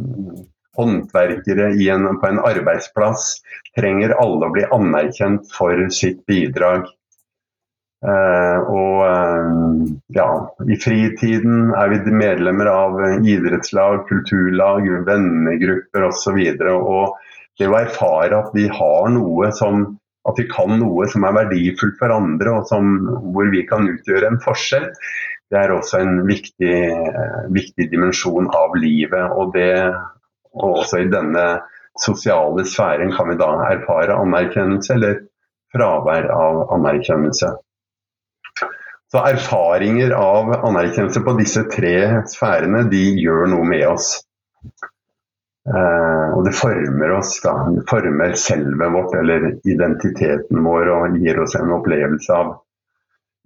håndverkere 0.77 1.71
en, 1.89 2.05
på 2.21 2.27
en 2.29 2.41
arbeidsplass 2.45 3.39
trenger 3.75 4.13
alle 4.21 4.45
å 4.45 4.53
bli 4.53 4.67
anerkjent 4.75 5.49
for 5.51 5.81
sitt 5.91 6.21
bidrag. 6.29 6.85
Uh, 7.99 8.59
og 8.71 8.99
uh, 9.03 9.79
ja, 10.15 10.27
i 10.71 10.77
fritiden 10.79 11.73
er 11.75 11.91
vi 11.91 12.13
medlemmer 12.15 12.69
av 12.71 12.99
idrettslag, 13.27 14.05
kulturlag, 14.07 14.87
vennegrupper 15.07 16.07
osv. 16.07 16.39
Og, 16.71 17.17
det 17.59 17.67
å 17.67 17.75
erfare 17.75 18.37
at 18.37 18.53
vi 18.55 18.69
har 18.71 19.09
noe 19.11 19.49
som 19.51 19.81
at 20.29 20.37
vi 20.39 20.45
kan 20.47 20.77
noe 20.79 21.07
som 21.11 21.25
er 21.27 21.35
verdifullt 21.35 21.97
for 21.99 22.13
andre, 22.13 22.53
og 22.53 22.69
som, 22.69 22.93
hvor 23.33 23.49
vi 23.51 23.65
kan 23.67 23.87
utgjøre 23.89 24.29
en 24.29 24.39
forskjell, 24.43 24.85
det 25.49 25.57
er 25.59 25.73
også 25.73 25.99
en 25.99 26.21
viktig, 26.27 26.75
uh, 27.03 27.45
viktig 27.51 27.89
dimensjon 27.91 28.47
av 28.55 28.79
livet. 28.79 29.35
Og, 29.35 29.51
det, 29.57 29.73
og 30.55 30.85
også 30.85 31.03
i 31.03 31.11
denne 31.11 31.49
sosiale 31.99 32.63
sfæren 32.63 33.11
kan 33.11 33.33
vi 33.33 33.41
da 33.41 33.55
erfare 33.73 34.15
anerkjennelse 34.23 34.95
eller 34.95 35.25
fravær 35.75 36.31
av 36.31 36.69
anerkjennelse. 36.77 37.57
Så 39.09 39.21
erfaringer 39.25 40.11
av 40.13 40.51
anerkjennelse 40.53 41.21
på 41.25 41.33
disse 41.39 41.63
tre 41.73 41.95
sfærene, 42.29 42.83
de 42.91 43.03
gjør 43.17 43.47
noe 43.49 43.65
med 43.65 43.87
oss. 43.89 44.11
Eh, 45.69 46.27
og 46.37 46.45
det 46.45 46.53
former 46.57 47.15
oss, 47.17 47.35
da. 47.43 47.53
Det 47.73 47.85
former 47.89 48.35
selvet 48.37 48.93
vårt 48.93 49.15
eller 49.17 49.51
identiteten 49.69 50.61
vår 50.65 50.91
og 50.93 51.17
gir 51.21 51.41
oss 51.41 51.57
en 51.57 51.73
opplevelse 51.77 52.37
av 52.37 52.55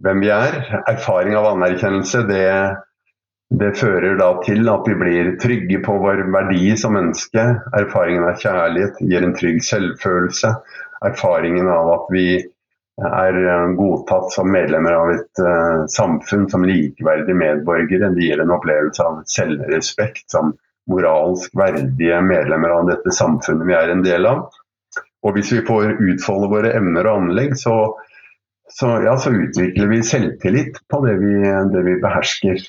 hvem 0.03 0.24
vi 0.24 0.32
er. 0.36 0.60
Erfaring 0.91 1.36
av 1.39 1.50
anerkjennelse 1.53 2.25
det, 2.27 2.48
det, 3.60 3.74
fører 3.79 4.17
da 4.20 4.29
til 4.46 4.67
at 4.72 4.88
vi 4.88 4.96
blir 5.00 5.34
trygge 5.41 5.79
på 5.86 5.98
vår 6.03 6.25
verdi 6.36 6.74
som 6.79 6.96
menneske. 6.98 7.43
Erfaringen 7.75 8.27
av 8.27 8.39
kjærlighet 8.43 9.00
gir 9.03 9.24
en 9.24 9.36
trygg 9.39 9.63
selvfølelse. 9.63 10.53
Erfaringen 11.03 11.72
av 11.72 11.91
at 11.98 12.12
vi 12.15 12.27
er 13.02 13.38
eh, 13.42 13.74
godtatt 13.78 14.32
som 14.36 14.52
medlemmer 14.54 14.94
av 14.94 15.12
et 15.16 15.42
uh, 15.42 15.86
samfunn 15.90 16.46
som 16.52 16.66
likeverdige 16.68 17.38
medborgere. 17.38 18.12
Det 18.14 18.28
gir 18.28 18.44
en 18.44 18.54
opplevelse 18.54 19.06
av 19.06 19.24
selvrespekt 19.30 20.28
som 20.32 20.54
moralsk 20.92 21.56
verdige 21.58 22.20
medlemmer 22.22 22.76
av 22.76 22.90
dette 22.92 23.16
samfunnet 23.16 23.66
vi 23.70 23.78
er 23.78 23.94
en 23.94 24.04
del 24.06 24.28
av. 24.30 24.46
Og 25.24 25.38
hvis 25.38 25.54
vi 25.56 25.64
får 25.66 25.96
utfolde 26.04 26.52
våre 26.52 26.74
evner 26.76 27.08
og 27.08 27.24
anlegg, 27.24 27.56
så 27.58 27.96
så, 28.74 28.88
ja, 29.06 29.18
så 29.18 29.30
utvikler 29.30 29.90
vi 29.92 30.00
selvtillit 30.04 30.80
på 30.90 31.00
det 31.06 31.18
vi, 31.22 31.34
det 31.74 31.84
vi, 31.86 31.98
behersker. 32.02 32.62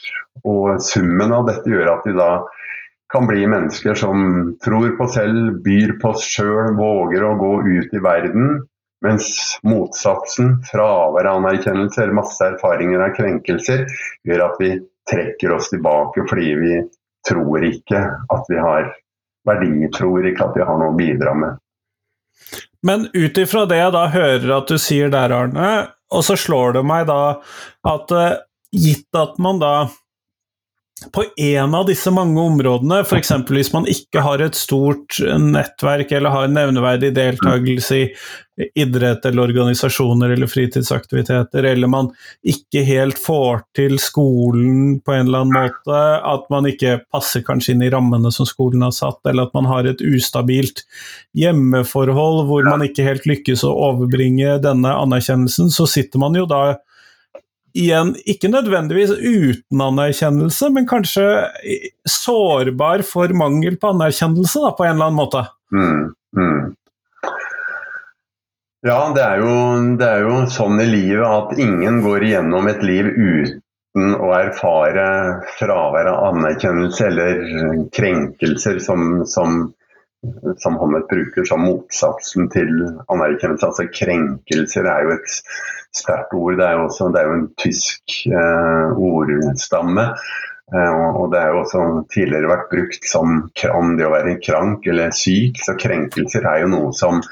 Og 0.45 0.83
summen 0.85 1.33
av 1.33 1.47
dette 1.49 1.71
gjør 1.71 1.93
at 1.95 2.09
vi 2.09 2.13
da 2.19 2.29
kan 3.15 3.29
bli 3.31 3.47
mennesker 3.49 3.97
som 3.97 4.51
tror 4.65 4.97
på 4.99 5.07
selv, 5.15 5.63
byr 5.65 5.95
på 6.03 6.11
oss 6.13 6.27
sjøl, 6.29 6.75
våger 6.77 7.25
å 7.25 7.37
gå 7.41 7.53
ut 7.71 7.95
i 7.95 8.03
verden. 8.05 8.65
Mens 9.05 9.29
motsatsen, 9.67 10.59
fravær 10.71 11.29
av 11.29 11.43
anerkjennelse 11.43 12.03
eller 12.03 12.17
masse 12.17 12.47
erfaringer 12.47 13.03
av 13.05 13.17
krenkelser, 13.19 13.85
gjør 14.25 14.47
at 14.47 14.61
vi 14.63 14.71
trekker 15.11 15.53
oss 15.53 15.69
tilbake 15.73 16.25
fordi 16.31 16.55
vi 16.61 16.79
tror 17.29 17.67
ikke 17.69 18.01
at 18.33 18.49
vi 18.49 18.61
har 18.61 18.89
verdier, 19.49 19.91
tror 19.93 20.25
ikke 20.29 20.49
at 20.49 20.57
vi 20.57 20.65
har 20.65 20.81
noe 20.81 20.95
å 20.95 20.97
bidra 20.97 21.35
med. 21.37 21.61
Men 22.85 23.09
ut 23.13 23.39
ifra 23.41 23.65
det 23.69 23.81
jeg 23.81 23.93
da 23.95 24.07
hører 24.13 24.51
at 24.59 24.73
du 24.73 24.81
sier 24.81 25.13
der, 25.13 25.33
Arne, 25.33 25.69
og 26.13 26.25
så 26.25 26.37
slår 26.37 26.79
det 26.79 26.85
meg 26.87 27.07
da 27.09 27.21
at 27.89 28.13
uh, 28.13 28.41
gitt 28.73 29.09
at 29.17 29.39
man 29.43 29.61
da 29.63 29.75
på 31.13 31.25
en 31.37 31.75
av 31.75 31.87
disse 31.89 32.11
mange 32.15 32.41
områdene, 32.41 33.01
f.eks. 33.05 33.33
hvis 33.51 33.73
man 33.75 33.89
ikke 33.91 34.23
har 34.25 34.43
et 34.45 34.57
stort 34.59 35.19
nettverk 35.21 36.13
eller 36.15 36.33
har 36.35 36.53
nevneverdig 36.53 37.13
deltakelse 37.17 37.99
i 38.01 38.09
idrett 38.79 39.25
eller 39.27 39.43
organisasjoner 39.43 40.31
eller 40.31 40.47
fritidsaktiviteter, 40.47 41.65
eller 41.65 41.91
man 41.91 42.11
ikke 42.47 42.85
helt 42.87 43.19
får 43.19 43.65
til 43.77 43.99
skolen 43.99 45.01
på 45.03 45.17
en 45.17 45.27
eller 45.27 45.45
annen 45.45 45.59
måte, 45.59 46.01
at 46.23 46.47
man 46.55 46.69
ikke 46.71 47.01
passer 47.13 47.43
kanskje 47.47 47.75
inn 47.75 47.83
i 47.83 47.91
rammene 47.93 48.31
som 48.33 48.47
skolen 48.47 48.87
har 48.87 48.95
satt, 48.95 49.21
eller 49.27 49.49
at 49.49 49.59
man 49.59 49.69
har 49.71 49.91
et 49.91 50.03
ustabilt 50.07 50.85
hjemmeforhold 51.35 52.45
hvor 52.49 52.71
man 52.71 52.87
ikke 52.87 53.07
helt 53.07 53.27
lykkes 53.29 53.67
å 53.67 53.75
overbringe 53.91 54.61
denne 54.63 54.95
anerkjennelsen, 55.03 55.73
så 55.75 55.89
sitter 55.91 56.23
man 56.23 56.39
jo 56.39 56.47
da 56.51 56.77
igjen, 57.75 58.15
ikke 58.31 58.51
nødvendigvis 58.53 59.13
uten 59.19 59.83
anerkjennelse, 59.83 60.71
men 60.75 60.87
kanskje 60.89 61.27
sårbar 62.09 63.03
for 63.07 63.35
mangel 63.37 63.77
på 63.81 63.93
anerkjennelse, 63.95 64.63
da, 64.63 64.73
på 64.77 64.87
en 64.87 64.95
eller 64.95 65.11
annen 65.11 65.19
måte. 65.19 65.45
Mm, 65.75 66.15
mm. 66.39 66.73
Ja, 68.85 68.99
det 69.17 69.23
er, 69.25 69.39
jo, 69.41 69.53
det 69.99 70.09
er, 70.09 70.27
jo, 70.27 70.41
sånn 70.53 70.81
i 70.85 70.89
livet 70.91 71.25
at 71.25 71.61
ingen 71.61 72.03
går 72.05 72.27
igjennom 72.27 72.67
et 72.69 72.83
liv 72.85 73.09
uten 73.09 74.19
å 74.19 74.29
erfare 74.37 75.07
fravær 75.57 76.11
av 76.11 76.35
anerkjennelse 76.35 77.07
eller 77.09 77.41
krenkelser 77.97 78.83
som, 78.85 79.23
som 79.31 79.71
som 80.63 80.79
han 80.81 80.97
bruker 81.11 81.47
som 81.49 81.65
motsatsen 81.67 82.49
til 82.55 82.71
anerkjennelse. 83.13 83.69
Altså 83.71 83.89
krenkelser 83.93 84.89
er 84.91 85.07
jo 85.07 85.15
et 85.19 85.37
sterkt 85.95 86.35
ord. 86.37 86.59
Det 86.59 86.67
er 86.67 86.79
jo, 86.79 86.89
også, 86.89 87.11
det 87.15 87.21
er 87.21 87.31
jo 87.31 87.37
en 87.39 87.47
tysk 87.61 88.19
eh, 88.31 89.05
ordstamme. 89.11 90.09
Eh, 90.73 91.05
og 91.21 91.29
det 91.33 91.43
er 91.43 91.53
jo 91.53 91.61
også 91.63 91.85
tidligere 92.15 92.51
vært 92.55 92.71
brukt 92.73 93.07
som 93.09 93.37
om 93.75 93.95
det 93.99 94.09
å 94.09 94.15
være 94.15 94.39
krank 94.43 94.89
eller 94.91 95.15
syk. 95.17 95.61
Så 95.65 95.77
krenkelser 95.81 96.49
er 96.51 96.65
jo 96.65 96.73
noe 96.75 96.93
som 96.97 97.23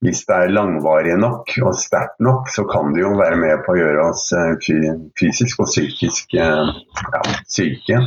hvis 0.00 0.22
det 0.24 0.36
er 0.36 0.52
langvarige 0.54 1.18
nok 1.20 1.50
og 1.60 1.74
sterkt 1.76 2.22
nok, 2.24 2.48
så 2.48 2.64
kan 2.68 2.94
det 2.94 3.02
jo 3.02 3.10
være 3.18 3.36
med 3.36 3.60
på 3.66 3.74
å 3.74 3.80
gjøre 3.80 4.06
oss 4.08 4.30
eh, 4.32 4.54
fysisk 5.20 5.60
og 5.60 5.68
psykisk 5.68 6.38
eh, 6.40 6.70
ja, 7.16 7.24
syke. 7.44 8.00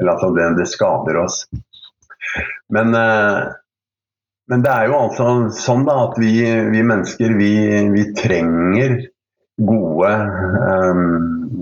Eller 0.00 0.12
at 0.16 0.36
det, 0.36 0.46
det 0.60 0.68
skader 0.68 1.20
oss. 1.20 1.42
Men, 2.68 2.94
eh, 2.94 3.42
men, 4.50 4.62
det 4.62 4.72
er 4.72 4.90
jo 4.90 5.00
altså 5.06 5.28
sånn 5.54 5.86
da 5.86 5.98
at 6.08 6.18
vi, 6.20 6.32
vi 6.72 6.82
mennesker 6.86 7.36
vi, 7.38 7.52
vi, 7.94 8.06
trenger 8.18 8.98
gode 9.66 10.10
um, 10.12 11.04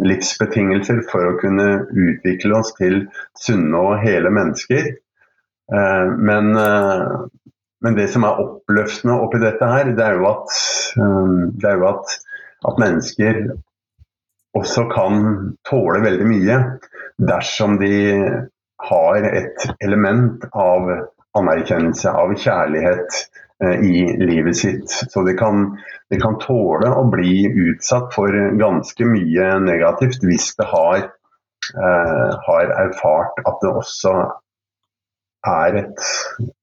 livsbetingelser 0.02 1.04
for 1.10 1.28
å 1.28 1.36
kunne 1.38 1.68
utvikle 1.88 2.56
oss 2.58 2.72
til 2.78 3.04
sunne 3.38 3.80
og 3.80 4.00
hele 4.02 4.32
mennesker. 4.34 4.90
Uh, 5.70 6.10
men, 6.18 6.50
uh, 6.58 7.22
men, 7.84 7.96
det 7.96 8.08
som 8.12 8.26
er 8.26 8.40
oppløftende 8.42 9.20
oppi 9.22 9.40
dette 9.44 9.68
her, 9.70 9.92
det 9.94 10.08
er 10.08 10.18
jo 10.18 10.26
at, 10.32 10.58
um, 10.98 11.38
er 11.62 11.78
jo 11.78 11.86
at, 11.92 12.18
at 12.66 12.82
mennesker 12.82 13.44
også 14.58 14.88
kan 14.90 15.22
tåle 15.66 16.02
veldig 16.04 16.26
mye 16.30 16.58
dersom 17.22 17.78
de 17.80 17.94
har 18.76 19.22
et 19.22 19.66
element 19.84 20.44
av 20.52 20.90
anerkjennelse, 21.38 22.10
av 22.10 22.34
kjærlighet 22.38 23.18
eh, 23.64 23.80
i 23.86 24.04
livet 24.22 24.56
sitt. 24.56 24.90
Så 24.90 25.24
de 25.26 25.34
kan, 25.38 25.66
de 26.10 26.20
kan, 26.20 26.38
tåle 26.42 26.90
å 26.90 27.04
bli 27.10 27.44
utsatt 27.48 28.14
for 28.14 28.30
ganske 28.60 29.08
mye 29.08 29.50
negativt 29.64 30.24
hvis 30.26 30.52
det 30.60 30.68
har, 30.70 31.04
eh, 31.74 32.30
har 32.48 32.74
erfart 32.86 33.44
at 33.44 33.60
det 33.62 33.74
også 33.74 34.16
er 35.44 35.76
et 35.76 36.06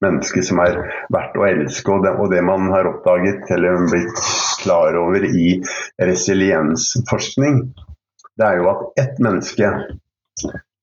menneske 0.02 0.42
som 0.42 0.58
er 0.64 0.80
verdt 1.14 1.38
å 1.38 1.46
elske. 1.46 1.94
Og 1.94 2.04
det, 2.06 2.16
og 2.18 2.32
det 2.34 2.42
man 2.46 2.68
har 2.72 2.88
oppdaget 2.90 3.50
eller 3.54 3.86
blitt 3.90 4.24
klar 4.62 4.98
over 4.98 5.26
i 5.28 5.60
resiliensforskning, 6.02 7.62
det 8.40 8.48
er 8.48 8.60
jo 8.62 8.70
at 8.72 9.02
ett 9.04 9.20
menneske 9.22 9.70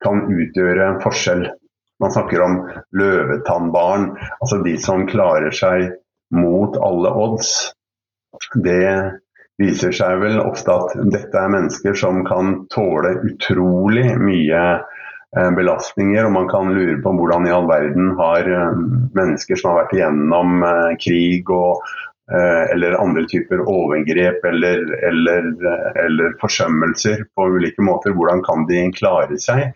kan 0.04 0.26
utgjøre 0.32 0.86
en 0.86 1.02
forskjell. 1.04 1.48
Man 2.00 2.14
snakker 2.16 2.44
om 2.44 2.60
løvetannbarn, 2.96 4.14
altså 4.40 4.62
de 4.64 4.78
som 4.80 5.08
klarer 5.10 5.52
seg 5.56 5.90
mot 6.36 6.78
alle 6.80 7.12
odds. 7.12 7.50
Det 8.64 8.86
viser 9.60 9.92
seg 9.96 10.22
vel 10.22 10.40
ofte 10.40 10.72
at 10.72 10.96
dette 11.12 11.36
er 11.36 11.52
mennesker 11.52 11.98
som 11.98 12.24
kan 12.28 12.64
tåle 12.72 13.18
utrolig 13.28 14.14
mye 14.22 14.62
eh, 14.78 15.50
belastninger, 15.58 16.24
og 16.24 16.36
man 16.38 16.48
kan 16.52 16.72
lure 16.76 17.00
på 17.04 17.14
hvordan 17.18 17.50
i 17.50 17.56
all 17.56 17.68
verden 17.68 18.14
har 18.20 18.48
eh, 18.48 18.80
mennesker 19.18 19.60
som 19.60 19.74
har 19.74 19.82
vært 19.84 19.98
igjennom 19.98 20.64
eh, 20.64 20.94
krig 21.04 21.52
og 21.52 21.84
eller 22.30 22.94
andre 23.02 23.24
typer 23.26 23.64
overgrep 23.66 24.44
eller, 24.46 24.84
eller, 25.08 25.48
eller, 26.04 26.36
forsømmelser 26.42 27.24
på 27.36 27.48
ulike 27.56 27.82
måter. 27.82 28.14
Hvordan 28.14 28.44
kan 28.46 28.68
de 28.70 28.84
klare 28.94 29.40
seg? 29.42 29.74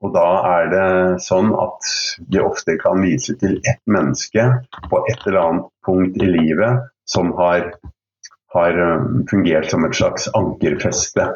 Og 0.00 0.14
da 0.14 0.28
er 0.48 0.70
det 0.72 0.88
sånn 1.26 1.50
at 1.52 1.90
de 2.32 2.40
ofte 2.40 2.78
kan 2.80 3.02
vise 3.04 3.36
til 3.40 3.58
ett 3.68 3.82
menneske 3.84 4.46
på 4.88 5.02
et 5.10 5.26
eller 5.26 5.40
annet 5.42 5.68
punkt 5.86 6.16
i 6.16 6.28
livet 6.30 6.86
som 7.10 7.34
har, 7.36 7.68
har 8.54 8.80
eh, 8.86 9.08
fungert 9.28 9.68
som 9.68 9.84
et 9.84 9.98
slags 9.98 10.30
ankerfeste. 10.38 11.26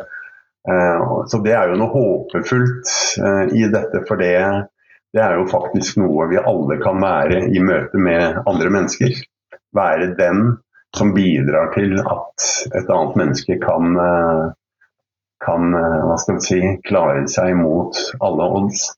Eh, 0.70 1.05
så 1.29 1.42
det 1.44 1.53
er 1.59 1.74
jo 1.74 1.81
noe 1.83 1.92
håpefullt 1.92 2.94
i 3.53 3.66
dette, 3.68 4.00
for 4.09 4.22
det, 4.22 4.33
det 5.12 5.22
er 5.27 5.37
jo 5.37 5.44
faktisk 5.53 6.00
noe 6.00 6.31
vi 6.33 6.40
alle 6.40 6.81
kan 6.81 7.05
være 7.05 7.44
i 7.53 7.61
møte 7.61 8.00
med 8.00 8.40
andre 8.48 8.72
mennesker 8.72 9.12
være 9.76 10.12
den 10.18 10.56
som 10.96 11.14
bidrar 11.14 11.72
til 11.74 11.96
at 12.00 12.50
et 12.70 12.90
annet 12.90 13.16
menneske 13.18 13.58
kan, 13.62 13.96
eh, 13.98 14.44
kan 15.44 15.74
eh, 15.74 16.02
hva 16.08 16.18
skal 16.22 16.42
si, 16.44 16.60
klare 16.87 17.26
seg 17.30 17.56
mot 17.58 17.98
alle 18.22 18.50
odds. 18.60 18.92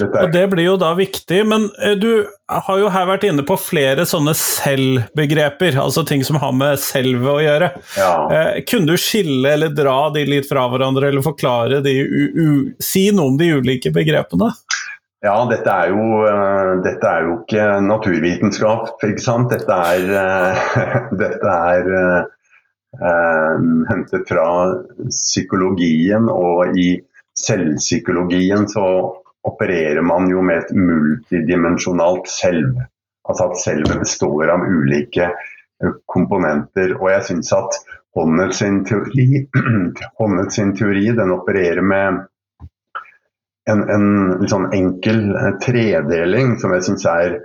Og 0.00 0.32
Det 0.32 0.44
blir 0.50 0.66
jo 0.66 0.76
da 0.80 0.92
viktig, 0.96 1.38
men 1.48 1.68
eh, 1.82 1.94
du 2.00 2.26
har 2.48 2.80
jo 2.80 2.90
her 2.92 3.08
vært 3.08 3.26
inne 3.28 3.44
på 3.46 3.56
flere 3.60 4.06
sånne 4.08 4.34
selv-begreper, 4.36 5.78
altså 5.80 6.04
ting 6.08 6.24
som 6.26 6.38
har 6.42 6.52
med 6.56 6.80
selve 6.82 7.36
å 7.36 7.42
gjøre. 7.44 7.70
Ja. 7.96 8.12
Eh, 8.32 8.62
kunne 8.68 8.92
du 8.92 9.00
skille 9.00 9.54
eller 9.56 9.72
dra 9.74 9.98
de 10.14 10.26
litt 10.28 10.48
fra 10.48 10.66
hverandre, 10.72 11.10
eller 11.10 11.24
forklare 11.24 11.80
de, 11.84 11.96
si 12.82 13.08
noe 13.14 13.32
om 13.32 13.40
de 13.40 13.52
ulike 13.60 13.92
begrepene? 13.94 14.52
Ja, 15.24 15.36
dette 15.48 15.72
er, 15.72 15.90
jo, 15.94 16.22
uh, 16.28 16.76
dette 16.84 17.08
er 17.08 17.24
jo 17.24 17.36
ikke 17.40 17.66
naturvitenskap, 17.86 18.90
ikke 19.06 19.24
sant. 19.24 19.52
Dette 19.52 19.78
er, 19.94 20.10
uh, 20.12 21.06
dette 21.22 21.54
er 21.72 21.88
uh, 21.96 23.62
hentet 23.88 24.28
fra 24.28 24.48
psykologien, 25.08 26.28
og 26.32 26.76
i 26.76 26.90
selvpsykologien 27.36 28.68
så 28.68 28.86
opererer 29.46 30.04
man 30.04 30.28
jo 30.30 30.44
med 30.44 30.64
et 30.64 30.76
multidimensjonalt 30.76 32.28
selv. 32.28 32.76
Altså 33.26 33.50
at 33.50 33.60
selvet 33.60 34.00
består 34.04 34.52
av 34.52 34.64
ulike 34.68 35.32
komponenter. 36.10 36.96
Og 37.00 37.10
jeg 37.12 37.26
syns 37.30 37.52
at 37.56 37.80
Håndets 38.16 38.62
teori, 38.88 39.44
Håndets 40.20 40.60
teori 40.78 41.10
den 41.16 41.34
opererer 41.34 41.84
med 41.84 42.22
en, 43.70 43.82
en 43.90 44.48
sånn 44.50 44.70
enkel 44.74 45.28
eh, 45.34 45.52
tredeling 45.62 46.56
som 46.62 46.74
jeg 46.76 46.86
syns 46.88 47.06
er 47.10 47.36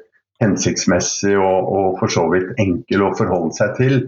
hensiktsmessig 0.42 1.36
og, 1.38 1.68
og, 1.70 1.88
for 2.00 2.14
så 2.14 2.26
vidt 2.32 2.56
enkel 2.62 3.06
å 3.06 3.14
forholde 3.18 3.54
seg 3.58 3.76
til. 3.78 4.00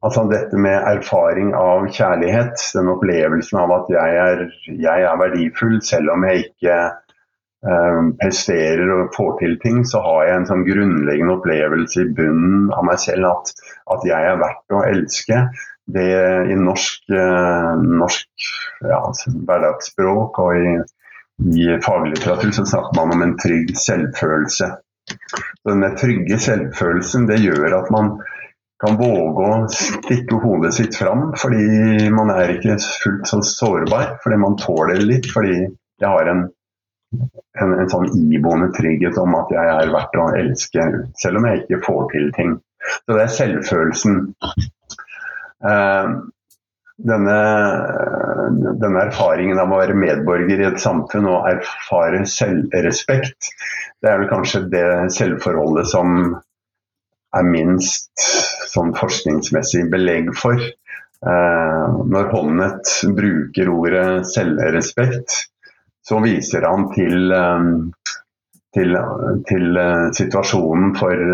Altså 0.00 0.24
Dette 0.30 0.56
med 0.56 0.78
erfaring 0.88 1.52
av 1.58 1.88
kjærlighet, 1.92 2.62
den 2.76 2.90
opplevelsen 2.92 3.58
av 3.60 3.74
at 3.74 3.90
jeg 3.92 4.18
er, 4.22 4.44
jeg 4.70 5.06
er 5.06 5.18
verdifull 5.20 5.80
selv 5.84 6.14
om 6.14 6.24
jeg 6.28 6.46
ikke 6.46 6.76
eh, 6.86 7.98
presterer 8.22 8.94
og 8.94 9.10
får 9.16 9.34
til 9.42 9.58
ting, 9.64 9.82
så 9.86 10.02
har 10.06 10.22
jeg 10.28 10.38
en 10.38 10.48
sånn 10.52 10.64
grunnleggende 10.68 11.36
opplevelse 11.36 12.06
i 12.06 12.14
bunnen 12.16 12.70
av 12.76 12.86
meg 12.88 13.02
selv 13.02 13.28
at, 13.34 13.52
at 13.96 14.06
jeg 14.08 14.30
er 14.30 14.40
verdt 14.40 14.78
å 14.78 14.86
elske. 14.86 15.42
Det 15.90 16.06
I 16.46 16.54
norsk, 16.54 17.10
eh, 17.10 17.84
norsk 18.00 18.50
ja, 18.86 19.02
hverdagsspråk 19.50 20.38
og 20.38 20.56
i 20.56 20.74
i 21.40 21.80
faglitteratur 21.84 22.50
så 22.50 22.66
snakker 22.66 22.96
man 23.00 23.14
om 23.14 23.22
en 23.22 23.36
trygg 23.40 23.72
selvfølelse. 23.78 24.70
Denne 25.68 25.90
trygge 25.98 26.38
selvfølelsen 26.40 27.26
det 27.30 27.40
gjør 27.42 27.80
at 27.80 27.90
man 27.94 28.14
kan 28.80 28.96
våge 28.96 29.44
å 29.44 29.56
stikke 29.72 30.38
hodet 30.40 30.72
sitt 30.76 30.96
fram, 30.96 31.30
fordi 31.40 32.08
man 32.14 32.32
er 32.32 32.54
ikke 32.54 32.78
fullt 33.02 33.28
så 33.28 33.42
sårbar. 33.44 34.16
Fordi 34.24 34.40
man 34.40 34.56
tåler 34.60 35.02
litt, 35.04 35.28
fordi 35.32 35.58
jeg 35.60 36.08
har 36.08 36.32
en 36.32 36.48
en, 37.60 37.72
en, 37.74 37.88
sånn 37.90 38.10
iboende 38.30 38.70
trygghet 38.76 39.16
om 39.18 39.34
at 39.38 39.48
jeg 39.54 39.70
er 39.74 39.94
verdt 39.94 40.18
å 40.20 40.26
elske, 40.38 40.84
selv 41.18 41.40
om 41.40 41.48
jeg 41.48 41.64
ikke 41.64 41.80
får 41.86 42.04
til 42.12 42.28
ting. 42.36 42.52
Så 43.02 43.16
det 43.16 43.24
er 43.24 43.32
selvfølelsen. 43.34 44.20
Uh, 45.60 46.20
denne, 47.06 47.38
denne, 48.80 49.04
erfaringen 49.06 49.60
av 49.60 49.72
å 49.72 49.80
være 49.80 49.96
medborger 49.96 50.60
i 50.60 50.68
et 50.68 50.82
samfunn 50.82 51.28
og 51.30 51.48
erfare 51.50 52.22
selvrespekt, 52.28 53.50
det 54.00 54.10
er 54.10 54.22
vel 54.22 54.30
kanskje 54.30 54.66
det 54.72 54.86
selvforholdet 55.16 55.88
som 55.90 56.20
er 57.36 57.46
minst 57.46 58.10
sånn 58.70 58.92
forskningsmessig 58.96 59.86
belegg 59.92 60.32
for. 60.38 60.60
Eh, 61.20 61.96
når 62.10 62.30
Honnet 62.32 62.92
bruker 63.16 63.68
ordet 63.68 64.26
selvrespekt, 64.30 65.34
så 66.06 66.20
viser 66.24 66.64
han 66.64 66.88
til, 66.94 67.32
eh, 67.36 67.66
til, 68.76 68.96
til 69.50 69.82
eh, 69.82 70.06
situasjonen 70.16 70.94
for 70.98 71.26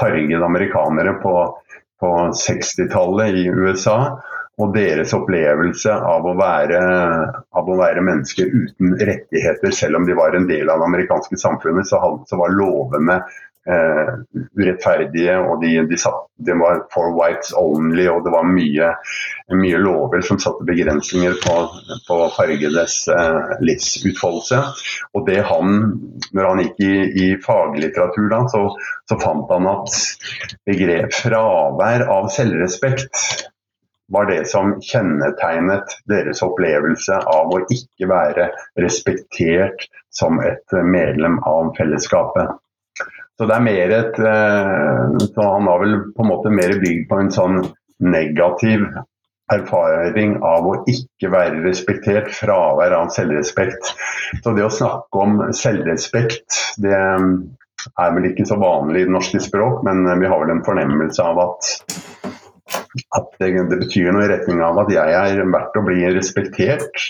fargede 0.00 0.48
amerikanere 0.48 1.18
på, 1.22 1.34
på 2.00 2.14
60-tallet 2.40 3.42
i 3.44 3.50
USA. 3.52 3.98
Og 4.62 4.74
deres 4.74 5.14
opplevelse 5.16 5.94
av 5.94 6.26
å, 6.30 6.34
være, 6.38 6.82
av 7.58 7.70
å, 7.70 7.78
være, 7.80 8.04
mennesker 8.06 8.52
uten 8.52 8.94
rettigheter, 9.00 9.74
selv 9.74 9.98
om 9.98 10.06
de 10.06 10.14
var 10.14 10.36
en 10.36 10.46
del 10.50 10.70
av 10.70 10.78
det 10.78 10.92
amerikanske 10.92 11.38
samfunnet, 11.40 11.88
så, 11.90 11.98
var 12.38 12.54
lovene 12.54 13.16
eh, 13.66 14.12
urettferdige, 14.54 15.34
og 15.42 15.58
de, 15.64 15.72
de, 15.90 15.98
satt, 15.98 16.28
de, 16.46 16.54
var 16.60 16.84
for 16.94 17.16
whites 17.18 17.50
only, 17.58 18.06
og 18.12 18.22
det 18.22 18.34
var 18.36 18.46
mye, 18.46 18.92
mye 19.58 19.80
lover 19.82 20.22
som 20.22 20.38
satte 20.42 20.66
begrensninger 20.68 21.34
på, 21.42 21.56
på 22.06 22.18
fargedes 22.36 23.00
eh, 23.10 23.56
livsutfoldelse. 23.64 24.60
Og 25.18 25.26
det 25.26 25.40
han, 25.50 25.80
når 26.30 26.50
han 26.50 26.62
gikk 26.62 26.84
i, 26.84 26.92
i 27.24 27.26
faglitteratur, 27.42 28.30
da, 28.30 28.44
så, 28.54 28.68
så 29.10 29.18
fant 29.18 29.50
han 29.50 29.66
at 29.72 29.98
begrep 30.70 31.10
fravær 31.24 32.06
av 32.20 32.30
selvrespekt 32.38 33.50
var 34.12 34.26
det 34.28 34.42
som 34.48 34.74
kjennetegnet 34.84 35.96
deres 36.10 36.42
opplevelse 36.44 37.16
av 37.30 37.54
å 37.54 37.62
ikke 37.72 38.08
være 38.10 38.50
respektert 38.80 39.86
som 40.14 40.40
et 40.44 40.76
medlem 40.84 41.40
av 41.48 41.72
fellesskapet. 41.78 42.52
Så 43.38 43.48
det 43.50 43.56
er 43.56 43.64
mer 43.66 43.94
et 43.96 44.20
eh, 44.22 45.24
så 45.24 45.48
Han 45.48 45.66
har 45.66 45.80
vel 45.82 45.96
på 46.14 46.22
en 46.22 46.30
måte 46.30 46.52
mer 46.54 46.76
bygd 46.78 47.08
på 47.10 47.18
en 47.18 47.32
sånn 47.34 47.58
negativ 48.04 48.84
erfaring 49.52 50.38
av 50.46 50.66
å 50.68 50.76
ikke 50.88 51.28
være 51.32 51.64
respektert, 51.66 52.30
fravær 52.32 52.94
av 52.96 53.10
selvrespekt. 53.14 53.92
Så 54.42 54.54
det 54.56 54.64
å 54.64 54.72
snakke 54.72 55.24
om 55.26 55.42
selvrespekt, 55.56 56.60
det 56.80 56.94
er 56.94 58.14
vel 58.16 58.30
ikke 58.30 58.46
så 58.48 58.56
vanlig 58.60 59.02
i 59.02 59.08
det 59.08 59.14
norske 59.14 59.42
språk, 59.44 59.82
men 59.86 60.06
vi 60.20 60.30
har 60.30 60.40
vel 60.40 60.54
en 60.54 60.64
fornemmelse 60.66 61.26
av 61.26 61.42
at, 61.44 61.74
at 63.16 63.30
det, 63.40 63.50
det 63.70 63.78
betyr 63.84 64.12
noe 64.14 64.26
i 64.26 64.30
retning 64.32 64.62
av 64.64 64.78
at 64.84 64.92
jeg 64.94 65.16
er 65.18 65.42
verdt 65.52 65.78
å 65.78 65.84
bli 65.86 66.04
respektert 66.14 67.06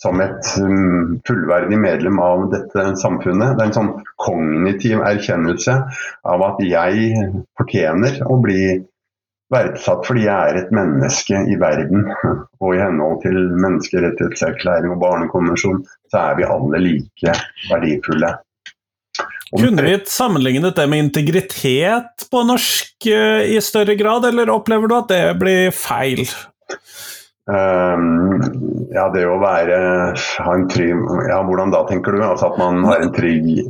som 0.00 0.20
et 0.20 0.48
um, 0.60 1.16
fullverdig 1.28 1.78
medlem 1.80 2.18
av 2.20 2.50
dette 2.52 2.90
samfunnet. 3.00 3.56
Det 3.56 3.64
er 3.64 3.70
en 3.70 3.76
sånn 3.78 3.94
kognitiv 4.20 5.00
erkjennelse 5.06 5.78
av 6.28 6.44
at 6.50 6.60
jeg 6.64 7.22
fortjener 7.56 8.20
å 8.28 8.36
bli 8.42 8.60
verdsatt 9.52 10.06
fordi 10.06 10.26
jeg 10.26 10.50
er 10.50 10.60
et 10.60 10.72
menneske 10.74 11.42
i 11.48 11.56
verden. 11.60 12.10
Og 12.60 12.74
i 12.74 12.82
henhold 12.82 13.22
til 13.24 13.38
menneskerettighetserklæring 13.62 14.92
og 14.92 15.00
barnekonvensjon, 15.04 15.84
så 16.12 16.24
er 16.26 16.40
vi 16.40 16.50
alle 16.50 16.82
like 16.82 17.36
verdifulle. 17.70 18.34
Kunne 19.54 19.84
vi 19.86 19.94
sammenlignet 20.10 20.74
det 20.76 20.88
med 20.90 21.04
integritet 21.04 22.26
på 22.30 22.42
norsk 22.48 23.06
eh, 23.06 23.46
i 23.54 23.60
større 23.62 23.94
grad, 23.94 24.26
eller 24.26 24.50
opplever 24.50 24.90
du 24.90 24.96
at 24.98 25.12
det 25.12 25.22
blir 25.38 25.70
feil? 25.74 26.24
Um, 27.46 28.40
ja, 28.90 29.06
det 29.14 29.22
å 29.30 29.38
være 29.38 29.76
ha 30.18 30.54
en 30.56 30.64
trygg 30.66 30.98
Ja, 31.28 31.36
hvordan 31.46 31.70
da, 31.70 31.84
tenker 31.86 32.16
du? 32.16 32.24
Altså 32.26 32.48
at 32.48 32.56
man 32.58 32.82
har 32.88 33.04
en 33.04 33.12
trygg 33.14 33.68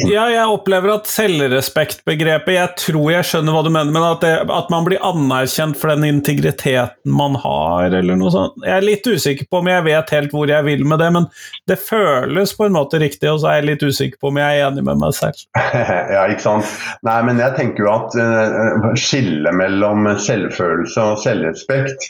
ja, 0.00 0.22
jeg 0.32 0.48
opplever 0.48 0.94
at 0.94 1.08
selvrespektbegrepet 1.10 2.54
Jeg 2.54 2.68
tror 2.80 3.10
jeg 3.12 3.26
skjønner 3.28 3.52
hva 3.52 3.60
du 3.66 3.68
mener, 3.68 3.92
men 3.92 4.06
at, 4.06 4.22
det, 4.24 4.30
at, 4.48 4.70
man 4.72 4.86
blir 4.86 5.02
anerkjent 5.04 5.76
for 5.76 5.92
den 5.92 6.06
integriteten 6.08 7.12
man 7.12 7.36
har, 7.42 7.92
eller 7.92 8.16
noe 8.16 8.32
sånt. 8.32 8.56
Jeg 8.64 8.72
er 8.78 8.86
litt 8.86 9.04
usikker 9.04 9.50
på 9.52 9.60
om 9.60 9.68
jeg 9.68 9.84
vet 9.84 10.14
helt 10.16 10.32
hvor 10.32 10.48
jeg 10.48 10.64
vil 10.64 10.86
med 10.88 11.02
det, 11.02 11.10
men 11.18 11.28
det 11.68 11.76
føles 11.82 12.54
på 12.56 12.68
en 12.68 12.76
måte 12.78 13.02
riktig, 13.02 13.28
og 13.28 13.42
så 13.42 13.50
er 13.50 13.60
jeg 13.60 13.68
litt 13.68 13.84
usikker 13.84 14.16
på 14.16 14.32
om 14.32 14.40
jeg 14.40 14.62
er 14.62 14.70
enig 14.70 14.86
med 14.88 15.02
meg 15.02 15.12
selv. 15.18 15.44
ja, 16.16 16.24
ikke 16.24 16.46
sant. 16.46 16.72
Nei, 17.04 17.18
men 17.28 17.42
jeg 17.42 17.58
tenker 17.58 17.84
jo 17.84 17.92
at 17.92 18.16
uh, 18.16 18.88
skillet 18.96 19.60
mellom 19.60 20.08
selvfølelse 20.24 21.10
og 21.12 21.20
selvrespekt 21.20 22.08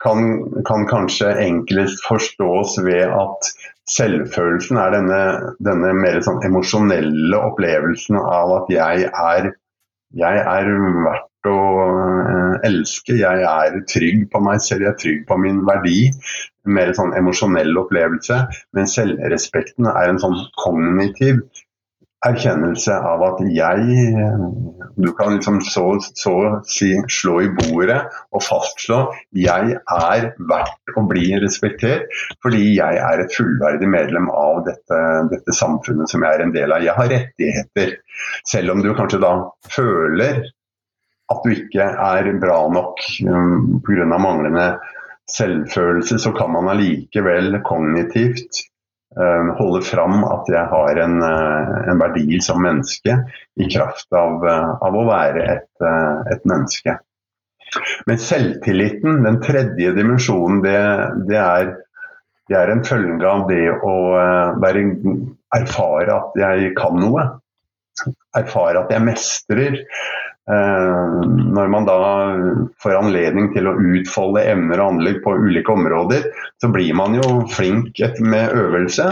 kan, 0.00 0.42
kan, 0.66 0.86
kanskje 0.88 1.34
enklest 1.38 2.04
forstås 2.06 2.78
ved 2.84 3.06
at 3.06 3.52
selvfølelsen 3.90 4.78
er 4.78 4.94
denne, 4.94 5.20
denne 5.64 5.92
mer 5.98 6.20
sånn 6.24 6.42
emosjonelle 6.46 7.38
opplevelsen 7.50 8.18
av 8.20 8.54
at 8.60 8.72
jeg 8.72 9.08
er, 9.10 9.50
jeg 10.18 10.42
er 10.42 10.70
verdt 11.06 11.50
å 11.50 11.58
eh, 11.88 12.56
elske, 12.68 13.16
jeg 13.18 13.42
er 13.48 13.80
trygg 13.90 14.28
på 14.30 14.42
meg 14.44 14.62
selv, 14.62 14.86
jeg 14.86 14.92
er 14.92 15.00
trygg 15.00 15.26
på 15.26 15.38
min 15.42 15.62
verdi. 15.66 16.12
Mer 16.70 16.92
sånn 16.94 17.14
emosjonell 17.18 17.74
opplevelse. 17.80 18.38
Men 18.76 18.86
selvrespekten 18.86 19.88
er 19.90 20.12
en 20.12 20.22
sånn 20.22 20.38
kognitiv 20.62 21.42
erkjennelse 22.26 22.94
av 22.94 23.22
at 23.26 23.40
jeg 23.50 24.06
Du 25.02 25.08
kan 25.16 25.34
liksom 25.34 25.60
så, 25.64 25.84
så 26.00 26.34
si 26.68 26.92
slå 27.10 27.38
i 27.42 27.50
bordet 27.56 27.98
og 28.34 28.44
fastslå 28.44 29.00
jeg 29.34 29.76
er 29.78 30.26
verdt 30.50 30.96
å 30.98 31.04
bli 31.08 31.32
respektert 31.42 32.12
fordi 32.44 32.74
jeg 32.76 33.00
er 33.00 33.22
et 33.22 33.34
fullverdig 33.34 33.88
medlem 33.90 34.28
av 34.30 34.62
dette, 34.68 34.98
dette 35.32 35.56
samfunnet 35.56 36.10
som 36.10 36.24
jeg 36.24 36.36
er 36.38 36.44
en 36.44 36.54
del 36.54 36.74
av. 36.74 36.84
Jeg 36.84 36.96
har 36.98 37.10
rettigheter, 37.10 37.94
selv 38.48 38.74
om 38.74 38.82
du 38.84 38.92
kanskje 38.98 39.22
da 39.22 39.32
føler 39.72 40.42
at 41.32 41.46
du 41.46 41.54
ikke 41.54 41.86
er 41.88 42.28
bra 42.42 42.58
nok 42.74 43.00
um, 43.24 43.80
pga. 43.86 44.04
manglende 44.12 44.66
selvfølelse, 45.32 46.18
så 46.20 46.34
kan 46.36 46.52
man 46.52 46.68
allikevel 46.74 47.62
kognitivt 47.64 48.60
Eh, 48.60 48.71
holde 49.58 49.82
fram 49.84 50.22
at 50.24 50.48
jeg 50.48 50.64
har 50.70 51.00
en, 51.04 51.22
eh, 51.22 51.72
en, 51.90 51.98
verdi 52.00 52.40
som 52.40 52.62
menneske 52.62 53.18
i 53.60 53.68
kraft 53.68 54.12
av, 54.16 54.44
eh, 54.48 54.70
av 54.86 54.96
å 54.96 55.06
være 55.08 55.44
et, 55.56 55.86
et, 56.32 56.44
menneske. 56.48 56.98
Men 58.06 58.20
selvtilliten, 58.20 59.22
den 59.24 59.40
tredje 59.44 59.92
dimensjonen, 59.96 60.60
det, 60.64 60.80
det, 61.28 61.38
er, 61.40 61.70
det, 62.48 62.56
er, 62.56 62.72
en 62.72 62.84
følge 62.84 63.28
av 63.28 63.46
det 63.48 63.64
å 63.72 63.94
være, 64.60 64.84
erfare 65.56 66.18
at 66.18 66.36
jeg 66.40 66.74
kan 66.76 67.00
noe. 67.00 67.24
Erfare 68.36 68.84
at 68.84 68.92
jeg 68.92 69.04
mestrer. 69.04 69.80
Eh, 70.50 71.28
når 71.54 71.68
man 71.70 71.84
da 71.86 71.98
får 72.82 72.96
anledning 72.98 73.52
til 73.54 73.68
å 73.70 73.76
utfolde 73.78 74.42
evner 74.50 74.80
og 74.82 74.96
anlegg 74.96 75.20
på 75.22 75.36
ulike 75.38 75.70
områder, 75.70 76.26
så 76.58 76.70
blir 76.74 76.96
man 76.98 77.14
jo 77.14 77.44
flink 77.52 78.00
med 78.18 78.56
øvelse. 78.58 79.06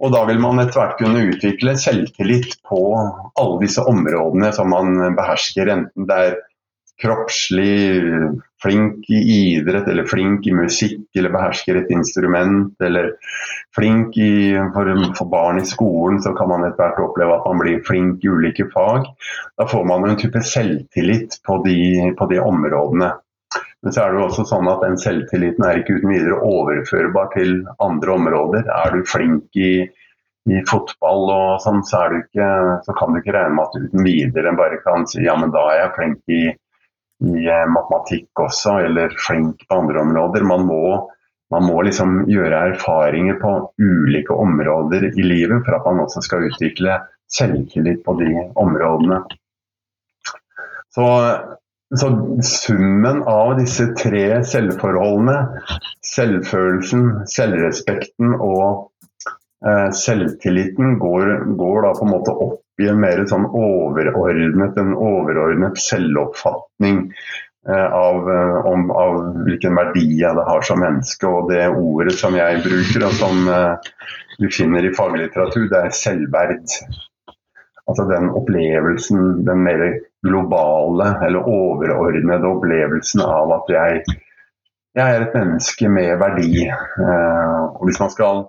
Og 0.00 0.12
da 0.12 0.26
vil 0.28 0.42
man 0.42 0.60
etter 0.60 0.82
hvert 0.82 1.00
kunne 1.00 1.24
utvikle 1.32 1.78
selvtillit 1.80 2.58
på 2.68 2.82
alle 3.00 3.58
disse 3.64 3.84
områdene 3.88 4.52
som 4.56 4.68
man 4.74 5.16
behersker, 5.16 5.72
enten 5.72 6.08
det 6.10 6.20
er 6.26 6.38
kroppslig, 7.00 8.00
flink 8.62 9.08
i 9.10 9.20
idrett 9.54 9.88
eller 9.88 10.04
flink 10.04 10.46
i 10.46 10.52
musikk 10.54 11.16
eller 11.16 11.32
behersker 11.32 11.78
et 11.80 11.90
instrument, 11.94 12.74
eller 12.84 13.14
flink 13.76 14.16
i, 14.20 14.52
for, 14.74 14.90
for, 15.16 15.30
barn 15.32 15.62
i 15.62 15.64
skolen, 15.66 16.20
så 16.22 16.34
kan 16.36 16.50
man 16.52 16.66
etter 16.68 16.82
hvert 16.82 17.02
oppleve 17.08 17.38
at 17.38 17.48
man 17.48 17.62
blir 17.62 17.80
flink 17.88 18.24
i 18.24 18.32
ulike 18.32 18.68
fag. 18.74 19.08
Da 19.56 19.68
får 19.70 19.88
man 19.88 20.08
en 20.08 20.20
type 20.20 20.44
selvtillit 20.44 21.40
på 21.46 21.60
de, 21.64 21.80
på 22.18 22.30
de 22.32 22.40
områdene. 22.44 23.14
Men 23.82 23.94
så 23.96 24.02
er 24.02 24.12
det 24.12 24.20
jo 24.20 24.26
også 24.26 24.44
sånn 24.48 24.68
at 24.68 24.82
den 24.84 24.98
selvtilliten 25.00 25.64
er 25.64 25.80
ikke 25.80 25.96
uten 25.96 26.12
videre 26.12 26.36
overførbar 26.44 27.30
til 27.32 27.62
andre 27.80 28.12
områder. 28.12 28.68
Er 28.68 28.92
du 28.92 29.06
flink 29.08 29.56
i, 29.56 29.72
i 30.52 30.60
fotball 30.68 31.30
og 31.32 31.62
sånn, 31.64 31.80
så, 31.88 32.04
ikke, 32.20 32.48
så, 32.84 32.96
kan 32.98 33.14
du 33.14 33.22
ikke 33.22 33.34
regne 33.38 33.56
med 33.56 33.64
at 33.64 33.76
du 33.76 33.86
uten 33.88 34.04
videre 34.04 34.52
bare 34.58 34.82
kan 34.84 35.08
si 35.08 35.24
ja, 35.24 35.36
men 35.40 35.54
da 35.54 35.64
er 35.72 35.86
jeg 35.86 35.94
flink 35.96 36.34
i 36.36 36.42
i 37.20 37.46
matematikk 37.74 38.42
også, 38.46 38.78
eller 38.86 39.14
flink 39.20 39.66
på 39.68 39.80
andre 39.82 40.00
områder. 40.00 40.46
Man 40.46 40.66
må, 40.68 40.82
man 41.52 41.66
må 41.68 41.82
liksom 41.86 42.24
gjøre 42.30 42.64
erfaringer 42.72 43.40
på 43.42 43.54
ulike 43.82 44.34
områder 44.34 45.10
i 45.10 45.24
livet 45.26 45.64
for 45.66 45.78
at 45.78 45.88
man 45.88 46.04
også 46.06 46.24
skal 46.26 46.48
utvikle 46.48 47.00
selvtillit 47.30 48.04
på 48.06 48.16
de 48.20 48.30
områdene. 48.58 49.22
Så, 50.90 51.06
så 51.94 52.08
summen 52.42 53.20
av 53.30 53.56
disse 53.60 53.90
tre 53.98 54.40
selvforholdene, 54.48 55.36
selvfølelsen, 56.14 57.04
selvrespekten 57.30 58.34
og 58.40 58.88
Eh, 59.60 59.90
selvtilliten 59.92 60.98
går, 60.98 61.54
går, 61.56 61.82
da 61.84 61.92
på 61.92 62.06
en 62.06 62.12
måte 62.14 62.32
opp 62.32 62.60
i 62.80 62.88
en 62.90 63.00
mer 63.02 63.22
sånn 63.28 63.46
overordnet, 63.46 64.78
en 64.80 64.94
overordnet 64.96 65.78
selvoppfatning 65.80 67.02
eh, 67.68 67.86
av, 67.86 68.30
eh, 68.30 68.68
om, 68.70 68.88
av, 68.94 69.20
hvilken 69.46 69.76
verdi 69.78 70.06
jeg 70.22 70.46
har 70.48 70.66
som 70.66 70.82
menneske. 70.82 71.28
Og 71.28 71.50
det 71.52 71.66
ordet 71.68 72.16
som 72.18 72.36
jeg 72.38 72.62
bruker, 72.64 73.06
og 73.08 73.16
som 73.20 73.50
du 74.40 74.48
finner 74.52 74.86
i 74.86 74.94
faglitteratur, 74.96 75.68
det 75.72 75.84
er 75.84 75.96
selvverd. 75.96 76.78
Altså 77.90 78.06
den 78.06 78.30
opplevelsen, 78.38 79.44
den 79.48 79.64
mer 79.66 79.82
globale 80.26 81.14
eller 81.26 81.48
overordnede 81.48 82.46
opplevelsen 82.46 83.24
av 83.24 83.50
at 83.56 83.72
jeg, 83.72 84.16
jeg 84.94 85.16
er 85.16 85.24
et 85.24 85.34
menneske 85.34 85.88
med 85.90 86.12
verdi. 86.20 86.68
Og 86.70 87.88
hvis 87.88 87.98
man 88.02 88.12
skal 88.14 88.44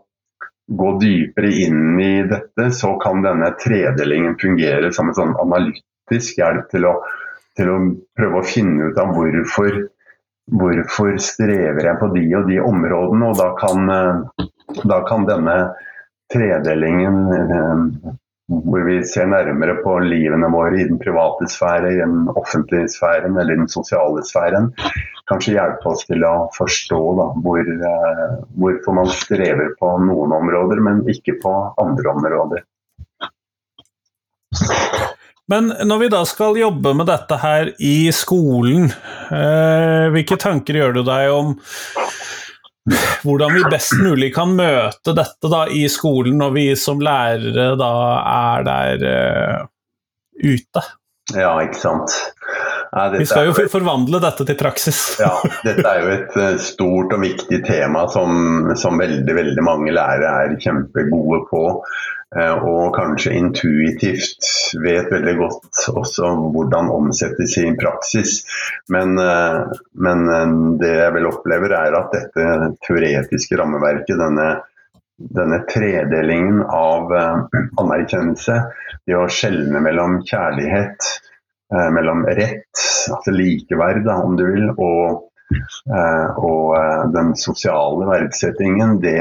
gå 0.78 0.92
dypere 1.00 1.52
inn 1.66 2.00
i 2.00 2.24
dette, 2.30 2.70
så 2.72 2.96
kan 3.02 3.24
denne 3.26 3.52
tredelingen 3.60 4.38
fungere 4.40 4.92
som 4.96 5.10
en 5.12 5.18
sånn 5.18 5.34
analytisk 5.42 6.40
hjelp 6.40 6.70
til 6.72 6.88
å, 6.88 6.94
til 7.60 7.72
å 7.72 7.78
prøve 8.18 8.40
å 8.40 8.48
finne 8.48 8.92
ut 8.92 9.02
av 9.02 9.12
hvorfor, 9.18 9.82
hvorfor 10.62 11.20
strever 11.24 11.90
jeg 11.90 12.00
på 12.00 12.12
de 12.16 12.26
og 12.40 12.50
de 12.52 12.60
områdene. 12.64 13.32
Og 13.32 13.40
da 13.42 13.50
kan, 13.60 13.94
eh, 13.98 14.48
da 14.88 15.02
kan 15.10 15.28
denne 15.28 15.58
tredelingen 16.32 17.22
eh, 17.36 18.16
hvor 18.52 18.84
vi 18.84 18.98
ser 19.08 19.30
nærmere 19.32 19.78
på 19.84 19.96
livene 20.04 20.50
våre 20.52 20.82
i 20.82 20.88
den 20.90 21.00
private 21.00 21.48
sfære, 21.52 21.94
i 21.94 22.00
den 22.02 22.28
offentlige 22.36 22.90
sfæren 22.92 23.38
eller 23.38 23.56
i 23.56 23.62
den 23.62 23.72
sosiale 23.72 24.24
sfæren, 24.28 24.72
kanskje 25.32 25.56
hjelpe 25.56 25.94
oss 25.94 26.04
til 26.10 26.26
å 26.28 26.34
forstå 26.58 27.02
da, 27.20 27.28
hvor, 27.46 27.62
uh, 27.86 28.36
hvorfor 28.60 28.98
man 28.98 29.12
strever 29.16 29.72
på 29.80 29.94
noen 30.04 30.36
områder, 30.42 30.84
men 30.84 31.06
ikke 31.12 31.38
på 31.44 31.56
andre 31.82 32.16
områder. 32.16 32.68
Men 35.52 35.72
når 35.88 36.00
vi 36.00 36.12
da 36.12 36.22
skal 36.28 36.60
jobbe 36.60 36.94
med 36.96 37.10
dette 37.10 37.38
her 37.42 37.74
i 37.84 38.12
skolen, 38.16 38.88
eh, 39.36 40.06
hvilke 40.14 40.38
tanker 40.40 40.80
gjør 40.80 40.94
du 40.96 41.02
deg 41.08 41.32
om 41.34 41.56
hvordan 43.24 43.54
vi 43.54 43.64
best 43.70 43.94
mulig 44.02 44.32
kan 44.36 44.56
møte 44.58 45.14
dette 45.18 45.52
da 45.52 45.66
i 45.70 45.86
skolen, 45.92 46.40
når 46.42 46.56
vi 46.56 46.66
som 46.80 47.02
lærere 47.04 47.76
da 47.80 47.94
er 48.32 48.66
der 48.68 49.06
uh, 49.06 49.70
ute. 50.42 50.84
Ja, 51.38 51.54
ikke 51.64 51.80
sant. 51.80 52.16
Nei, 52.92 53.06
vi 53.22 53.26
skal 53.30 53.48
jo 53.48 53.68
forvandle 53.72 54.20
dette 54.20 54.44
til 54.48 54.58
praksis. 54.60 55.00
ja, 55.22 55.32
dette 55.64 55.86
er 55.88 56.02
jo 56.02 56.10
et 56.12 56.34
eh, 56.42 56.58
stort 56.60 57.14
og 57.16 57.22
viktig 57.24 57.62
tema 57.64 58.04
som, 58.12 58.74
som 58.76 59.00
veldig, 59.00 59.36
veldig 59.38 59.64
mange 59.64 59.94
lærere 59.96 60.34
er 60.50 60.58
kjempegode 60.60 61.46
på. 61.48 61.62
Eh, 62.36 62.66
og 62.68 62.92
kanskje 62.98 63.38
intuitivt 63.38 64.50
vet 64.80 65.12
veldig 65.12 65.36
godt 65.40 65.86
også 65.94 66.32
hvordan 66.54 66.92
omsettes 66.94 67.58
i 67.62 67.68
praksis. 67.80 68.42
Men, 68.94 69.18
eh, 69.22 69.78
men 70.06 70.28
eh, 70.36 70.58
det 70.82 70.92
jeg 70.98 71.16
vel 71.18 71.30
opplever 71.32 71.76
er 71.78 71.98
at 72.00 72.14
dette 72.16 72.72
teoretiske 72.88 73.60
rammeverket, 73.60 74.20
denne, 74.22 74.50
denne 75.40 75.64
tredelingen 75.70 76.64
av 76.66 77.12
anerkjennelse, 77.14 78.62
det 79.08 79.18
å 79.18 79.28
skjelne 79.30 79.84
mellom 79.84 80.22
kjærlighet, 80.26 81.12
mellom 81.72 82.26
rett, 82.28 82.82
altså 83.14 83.32
likeverd 83.32 84.10
om 84.12 84.34
du 84.36 84.44
vil, 84.44 84.66
og 84.76 85.22
Eh, 85.98 86.40
og 86.40 86.76
eh, 86.78 87.04
den 87.16 87.34
sosiale 87.40 88.08
verdsettingen, 88.08 89.00
det, 89.04 89.20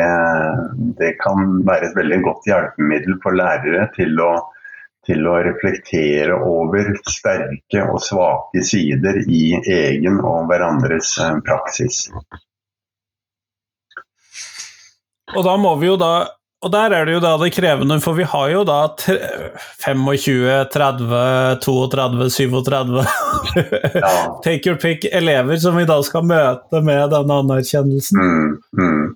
det, 1.01 1.15
kan 1.23 1.61
være 1.67 1.91
et 1.91 1.99
veldig 1.99 2.21
godt 2.27 2.49
hjelpemiddel 2.51 3.19
for 3.25 3.39
lærere 3.39 3.89
til 3.97 4.21
å, 4.23 4.33
til 5.11 5.27
å 5.27 5.39
reflektere 5.43 6.39
over 6.47 6.93
sterke 7.11 7.87
og 7.91 7.99
svake 8.05 8.63
sider 8.67 9.25
i 9.27 9.45
egen 9.59 10.21
og 10.23 10.47
hverandres 10.51 11.17
eh, 11.19 11.39
praksis. 11.47 12.05
Og 15.31 15.43
da 15.47 15.57
må 15.59 15.75
vi 15.81 15.91
jo 15.91 15.99
da 16.01 16.15
og 16.61 16.69
der 16.75 16.93
er 16.93 17.07
det 17.09 17.15
jo 17.15 17.21
da 17.25 17.31
det 17.41 17.55
krevende, 17.57 17.97
for 18.05 18.19
vi 18.19 18.27
har 18.29 18.51
jo 18.53 18.65
da 18.69 18.83
25, 19.01 20.67
30, 20.75 21.23
32, 21.65 22.27
37 22.35 22.99
ja. 23.95 24.11
Take 24.45 24.69
your 24.69 24.77
pick 24.77 25.07
elever 25.09 25.57
som 25.57 25.79
vi 25.81 25.87
da 25.89 25.97
skal 26.05 26.27
møte 26.29 26.83
med 26.85 27.15
denne 27.15 27.39
anerkjennelsen. 27.47 28.21
Mm, 28.21 28.51
mm. 28.77 29.09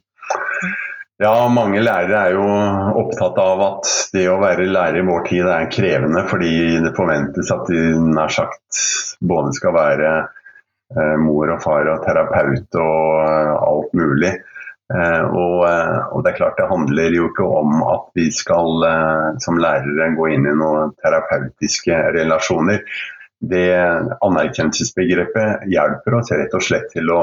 Ja, 1.23 1.47
mange 1.47 1.79
lærere 1.79 2.21
er 2.27 2.33
jo 2.35 2.47
opptatt 3.05 3.37
av 3.39 3.61
at 3.63 3.91
det 4.17 4.25
å 4.27 4.41
være 4.43 4.65
lærer 4.67 4.99
i 4.99 5.05
vår 5.07 5.21
tid 5.29 5.47
er 5.47 5.69
krevende, 5.71 6.25
fordi 6.27 6.55
det 6.83 6.91
forventes 6.97 7.53
at 7.55 7.71
de 7.71 7.83
nær 8.17 8.33
sagt 8.35 8.81
både 9.23 9.53
skal 9.55 9.77
være 9.77 10.09
eh, 10.19 11.15
mor 11.23 11.53
og 11.55 11.63
far 11.63 11.87
og 11.93 12.03
terapeut 12.03 12.81
og 12.83 13.21
eh, 13.29 13.53
alt 13.55 13.95
mulig. 13.95 14.33
Eh, 14.91 15.23
og, 15.29 15.63
og, 15.63 16.19
det 16.25 16.33
er 16.33 16.41
klart 16.41 16.59
det 16.59 16.67
handler 16.73 17.15
jo 17.15 17.31
ikke 17.31 17.47
om 17.63 17.79
at 17.93 18.11
vi 18.19 18.27
skal 18.35 18.89
som 19.47 19.63
lærere 19.63 20.11
gå 20.19 20.33
inn 20.35 20.51
i 20.51 20.59
noen 20.59 20.97
terapeutiske 20.99 22.01
relasjoner. 22.19 22.83
Det 23.39 23.69
Anerkjennelsesbegrepet 24.19 25.71
hjelper 25.71 26.19
oss 26.19 26.35
rett 26.35 26.59
og 26.59 26.67
slett 26.73 26.91
til 26.91 27.15
å, 27.15 27.23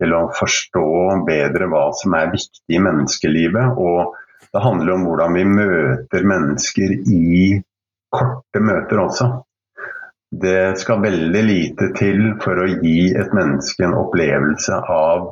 til 0.00 0.14
å 0.16 0.26
forstå 0.36 0.86
bedre 1.26 1.68
hva 1.70 1.90
som 2.00 2.16
er 2.18 2.32
viktig 2.32 2.76
i 2.76 2.82
menneskelivet. 2.82 3.78
Og 3.78 4.16
det 4.50 4.64
handler 4.64 4.96
om 4.96 5.06
hvordan 5.06 5.36
vi 5.36 5.44
møter 5.48 6.26
mennesker 6.26 6.96
i 6.98 7.60
korte 8.10 8.62
møter 8.64 9.04
også. 9.04 9.28
Det 10.30 10.78
skal 10.78 11.02
veldig 11.02 11.42
lite 11.42 11.90
til 11.98 12.32
for 12.42 12.62
å 12.62 12.68
gi 12.70 13.10
et 13.18 13.34
menneske 13.34 13.84
en 13.86 13.98
opplevelse 13.98 14.78
av 14.86 15.30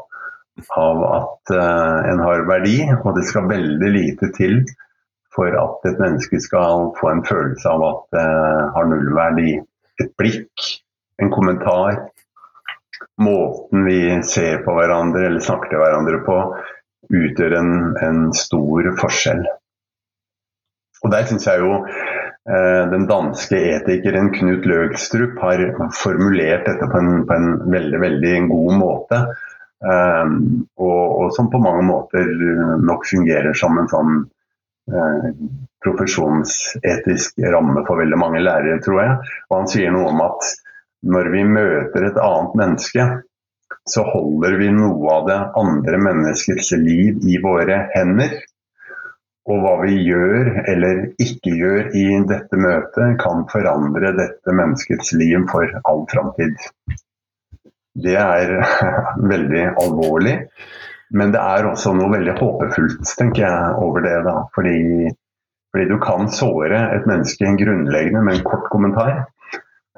av 0.74 1.02
at 1.06 1.52
uh, 1.54 2.10
en 2.10 2.20
har 2.22 2.44
verdi, 2.48 2.80
og 3.04 3.12
det 3.14 3.24
skal 3.28 3.46
veldig 3.50 3.90
lite 3.94 4.30
til 4.34 4.60
for 5.34 5.54
at 5.54 5.86
et 5.86 6.00
menneske 6.02 6.40
skal 6.42 6.88
få 6.98 7.12
en 7.12 7.24
følelse 7.26 7.70
av 7.70 7.84
at 7.86 8.00
det 8.16 8.24
uh, 8.26 8.64
har 8.74 8.88
nullverdi. 8.90 9.58
Et 10.02 10.10
blikk, 10.18 10.66
en 11.22 11.30
kommentar, 11.34 12.00
måten 13.18 13.84
vi 13.84 14.00
ser 14.26 14.62
på 14.64 14.74
hverandre 14.76 15.26
eller 15.26 15.44
snakker 15.44 15.72
til 15.72 15.82
hverandre 15.82 16.20
på, 16.26 16.36
utgjør 17.08 17.56
en, 17.58 17.72
en 18.04 18.20
stor 18.36 18.92
forskjell. 19.00 19.44
Og 21.04 21.12
Der 21.14 21.28
syns 21.28 21.46
jeg 21.46 21.62
jo 21.62 21.74
eh, 21.78 22.84
den 22.90 23.06
danske 23.10 23.58
etikeren 23.76 24.32
Knut 24.34 24.66
Løgstrup 24.66 25.38
har 25.42 25.62
formulert 25.94 26.66
dette 26.66 26.88
på 26.90 27.02
en, 27.02 27.22
på 27.28 27.36
en 27.36 27.52
veldig, 27.70 28.00
veldig 28.02 28.34
god 28.50 28.72
måte. 28.80 29.20
Eh, 29.78 30.34
og, 30.82 31.02
og, 31.06 31.28
som 31.36 31.50
på 31.52 31.62
mange 31.62 31.86
måter 31.86 32.32
nok 32.82 33.06
fungerer 33.06 33.54
som 33.58 33.78
en 33.78 33.90
sånn 33.92 34.14
eh, 34.90 35.28
profesjonsetisk 35.86 37.38
ramme 37.54 37.84
for 37.86 38.02
veldig 38.02 38.18
mange 38.18 38.42
lærere, 38.42 38.80
tror 38.82 39.02
jeg. 39.04 39.34
Og 39.50 39.60
han 39.60 39.70
sier 39.70 39.94
noe 39.94 40.10
om 40.10 40.24
at 40.26 40.50
når 41.06 41.30
vi 41.32 41.42
møter 41.46 42.08
et 42.08 42.20
annet 42.22 42.54
menneske, 42.58 43.06
så 43.88 44.04
holder 44.04 44.56
vi 44.60 44.68
noe 44.74 45.12
av 45.14 45.26
det 45.28 45.38
andre 45.60 46.00
menneskets 46.02 46.72
liv 46.80 47.20
i 47.28 47.38
våre 47.42 47.84
hender. 47.94 48.34
Og 49.48 49.62
hva 49.62 49.76
vi 49.80 49.94
gjør 50.04 50.50
eller 50.68 51.06
ikke 51.24 51.54
gjør 51.56 51.94
i 51.96 52.04
dette 52.28 52.58
møtet, 52.60 53.16
kan 53.22 53.46
forandre 53.48 54.12
dette 54.18 54.54
menneskets 54.54 55.14
liv 55.16 55.46
for 55.52 55.72
all 55.88 56.04
framtid. 56.10 56.58
Det 57.98 58.18
er 58.20 58.58
veldig 59.32 59.64
alvorlig. 59.80 60.36
Men 61.16 61.32
det 61.32 61.40
er 61.40 61.64
også 61.64 61.94
noe 61.96 62.12
veldig 62.12 62.34
håpefullt 62.36 63.14
tenker 63.16 63.46
jeg, 63.46 63.72
over 63.80 64.04
det. 64.04 64.18
da, 64.26 64.42
fordi, 64.52 65.08
fordi 65.72 65.88
du 65.88 65.96
kan 66.02 66.28
såre 66.28 66.82
et 66.98 67.08
menneske 67.08 67.54
grunnleggende 67.62 68.20
med 68.26 68.36
en 68.36 68.44
kort 68.44 68.68
kommentar. 68.72 69.24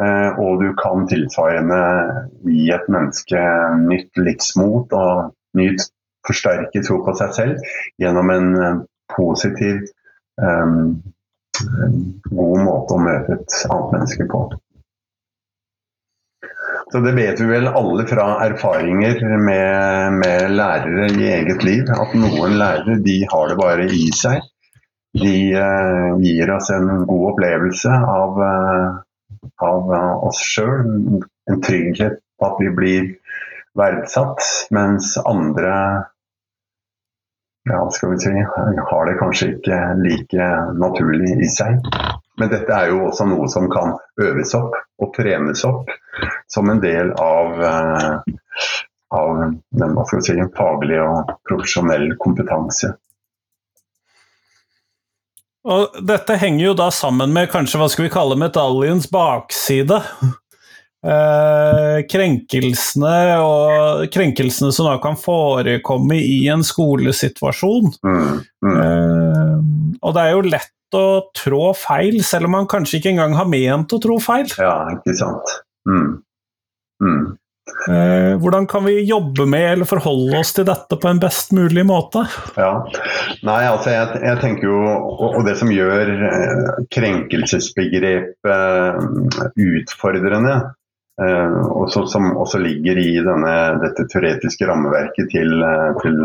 Eh, 0.01 0.39
og 0.41 0.63
du 0.63 0.71
kan 0.81 1.05
tilsvarende 1.11 1.81
gi 2.49 2.71
et 2.73 2.87
menneske 2.93 3.41
nytt 3.85 4.21
livsmot 4.21 4.95
og 4.97 5.35
nytt 5.61 5.91
forsterket 6.27 6.87
tro 6.87 7.01
på 7.05 7.15
seg 7.19 7.35
selv 7.37 7.71
gjennom 8.01 8.33
en 8.33 8.51
eh, 8.57 8.81
positiv, 9.13 9.83
um, 10.41 11.01
god 12.31 12.61
måte 12.65 12.97
å 12.97 13.03
møte 13.03 13.37
et 13.37 13.57
annet 13.67 13.95
menneske 13.97 14.27
på. 14.31 14.45
Så 16.91 17.03
Det 17.05 17.13
vet 17.15 17.41
vi 17.43 17.47
vel 17.51 17.69
alle 17.69 18.07
fra 18.09 18.25
erfaringer 18.47 19.21
med, 19.39 20.17
med, 20.17 20.47
lærere 20.55 21.11
i 21.13 21.29
eget 21.37 21.63
liv. 21.67 21.91
At 21.93 22.17
noen 22.19 22.57
lærere 22.59 22.97
de 23.05 23.19
har 23.31 23.51
det 23.51 23.59
bare 23.61 23.87
i 23.87 24.09
seg. 24.17 24.41
De 25.21 25.37
uh, 25.59 26.17
gir 26.23 26.51
oss 26.55 26.71
en 26.75 27.05
god 27.07 27.29
opplevelse 27.35 27.95
av, 28.15 28.41
uh, 28.41 28.99
av 29.63 29.91
uh, 29.93 30.27
oss 30.29 30.41
sjøl. 30.45 31.21
En 31.51 31.63
trygghet 31.65 32.21
på 32.39 32.49
at 32.49 32.61
vi 32.63 32.71
blir 32.75 33.11
verdsatt. 33.79 34.43
Mens 34.75 35.17
andre 35.19 35.75
ja, 37.69 37.81
skal 37.91 38.11
vi 38.11 38.19
si, 38.19 38.33
har 38.91 39.07
det 39.07 39.19
kanskje 39.21 39.53
ikke 39.57 39.81
like 40.01 40.51
naturlig 40.81 41.37
i 41.45 41.51
seg. 41.53 41.81
Men 42.41 42.53
dette 42.53 42.73
er 42.73 42.93
jo 42.93 43.05
også 43.11 43.27
noe 43.29 43.49
som 43.53 43.69
kan 43.73 43.99
øves 44.23 44.55
opp 44.57 44.79
og 45.01 45.13
trenes 45.17 45.65
opp 45.69 45.93
som 46.51 46.71
en 46.73 46.81
del 46.81 47.13
av, 47.21 47.61
uh, 47.61 48.17
av 49.17 49.45
den 49.83 50.01
si, 50.25 50.39
faglige 50.57 51.05
og 51.05 51.35
profesjonell 51.49 52.15
kompetanse. 52.21 52.95
Og 55.69 55.97
dette 56.09 56.39
henger 56.41 56.71
jo 56.71 56.77
da 56.79 56.89
sammen 56.95 57.35
med 57.37 57.51
kanskje 57.53 57.81
hva 57.81 57.89
skal 57.93 58.07
vi 58.07 58.13
kalle 58.15 58.39
medaljens 58.41 59.11
bakside. 59.13 60.03
Eh, 61.01 62.03
krenkelsene 62.13 63.39
og 63.41 64.03
krenkelsene 64.13 64.69
som 64.77 64.85
da 64.85 64.99
kan 65.01 65.15
forekomme 65.17 66.19
i 66.21 66.43
en 66.53 66.61
skolesituasjon. 66.61 67.89
Mm, 68.05 68.43
mm. 68.67 68.75
Eh, 68.83 69.55
og 69.97 70.13
det 70.13 70.27
er 70.27 70.35
jo 70.35 70.43
lett 70.45 70.99
å 71.01 71.07
trå 71.33 71.71
feil, 71.73 72.21
selv 72.21 72.51
om 72.51 72.57
man 72.59 72.69
kanskje 72.69 72.99
ikke 72.99 73.15
engang 73.15 73.39
har 73.39 73.49
ment 73.49 73.97
å 73.97 74.01
trå 74.03 74.19
feil. 74.21 74.53
Ja, 74.61 74.75
ikke 74.93 75.17
sant. 75.23 75.57
Mm. 75.89 76.21
Eh, 77.89 78.37
hvordan 78.41 78.67
kan 78.67 78.85
vi 78.85 79.01
jobbe 79.09 79.47
med 79.49 79.73
eller 79.73 79.89
forholde 79.89 80.39
oss 80.41 80.53
til 80.57 80.67
dette 80.69 80.97
på 81.01 81.09
en 81.09 81.21
best 81.23 81.53
mulig 81.57 81.85
måte? 81.89 82.25
Ja, 82.61 82.85
Nei, 83.47 83.63
altså 83.69 83.95
jeg, 83.95 84.21
jeg 84.25 84.41
tenker 84.43 84.69
jo, 84.69 84.81
og, 85.31 85.41
det 85.47 85.57
som 85.61 85.71
gjør 85.73 86.11
eh, 86.29 86.69
krenkelsesbegrepet 86.93 88.53
eh, 88.53 89.55
utfordrende, 89.81 90.57
eh, 91.23 91.59
og 91.71 91.89
så, 91.93 92.05
som 92.11 92.31
også 92.37 92.61
ligger 92.61 93.01
i 93.01 93.15
denne, 93.25 93.55
dette 93.85 94.07
teoretiske 94.13 94.69
rammeverket 94.69 95.33
til, 95.33 95.65
til 96.03 96.21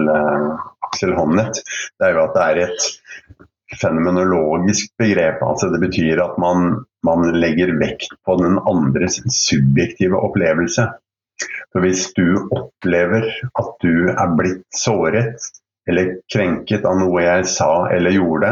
Aksel 0.90 1.16
eh, 1.16 1.20
Honnet, 1.20 1.64
det 1.96 2.10
er 2.10 2.18
jo 2.18 2.26
at 2.26 2.36
det 2.36 2.46
er 2.50 2.64
et 2.66 2.82
fenomenologisk 3.80 4.92
begrep. 5.00 5.42
altså 5.44 5.72
Det 5.74 5.82
betyr 5.88 6.22
at 6.24 6.38
man, 6.42 6.84
man 7.06 7.32
legger 7.40 7.74
vekt 7.80 8.14
på 8.26 8.38
den 8.42 8.60
andres 8.68 9.22
subjektive 9.32 10.20
opplevelse. 10.20 10.90
Så 11.44 11.82
hvis 11.84 12.08
du 12.16 12.48
opplever 12.56 13.28
at 13.60 13.72
du 13.84 14.10
er 14.12 14.36
blitt 14.38 14.66
såret 14.76 15.50
eller 15.90 16.16
krenket 16.32 16.86
av 16.88 16.98
noe 16.98 17.22
jeg 17.22 17.50
sa 17.52 17.72
eller 17.94 18.16
gjorde, 18.16 18.52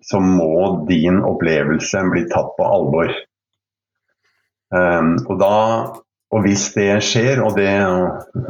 så 0.00 0.20
må 0.22 0.86
din 0.88 1.20
opplevelse 1.26 2.04
bli 2.12 2.24
tatt 2.30 2.54
på 2.56 2.68
alvor. 2.68 3.10
Um, 4.70 5.16
og, 5.26 5.34
da, 5.42 5.56
og 6.30 6.46
hvis 6.46 6.68
det 6.76 6.92
skjer, 7.04 7.42
og 7.44 7.58
det, 7.58 7.72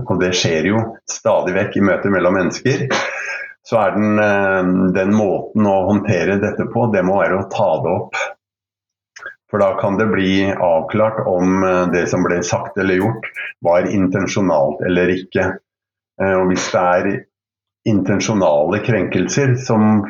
og 0.05 0.14
det, 0.21 0.35
skjer 0.37 0.69
jo 0.71 0.85
stadig 1.11 1.57
vekk 1.57 1.81
i 1.81 1.87
møter 1.88 2.12
mellom 2.12 2.37
mennesker, 2.37 2.87
så 3.66 3.81
er 3.81 3.97
den, 3.97 4.21
ehm, 4.21 4.77
den 4.97 5.12
måten 5.14 5.66
å 5.69 5.77
håndtere 5.88 6.38
dette 6.43 6.69
på, 6.73 6.87
det 6.95 7.03
må 7.07 7.19
være 7.21 7.40
å 7.40 7.49
ta 7.53 7.71
det 7.85 7.97
opp 7.97 8.21
for 9.51 9.59
da 9.59 9.75
kan 9.81 9.99
det 9.99 10.07
bli 10.07 10.53
avklart 10.53 11.27
om 11.27 11.65
eh, 11.65 11.87
det 11.93 12.07
som 12.07 12.23
ble 12.25 12.43
sagt 12.47 12.79
eller 12.79 13.01
gjort 13.03 13.27
var 13.65 13.89
intensjonalt 13.91 14.85
eller 14.87 15.13
ikke. 15.17 15.47
Eh, 16.23 16.37
og 16.37 16.53
hvis 16.53 16.69
det 16.75 16.85
er 16.95 17.11
intensjonale 17.91 18.83
krenkelser 18.85 19.57
som 19.59 20.05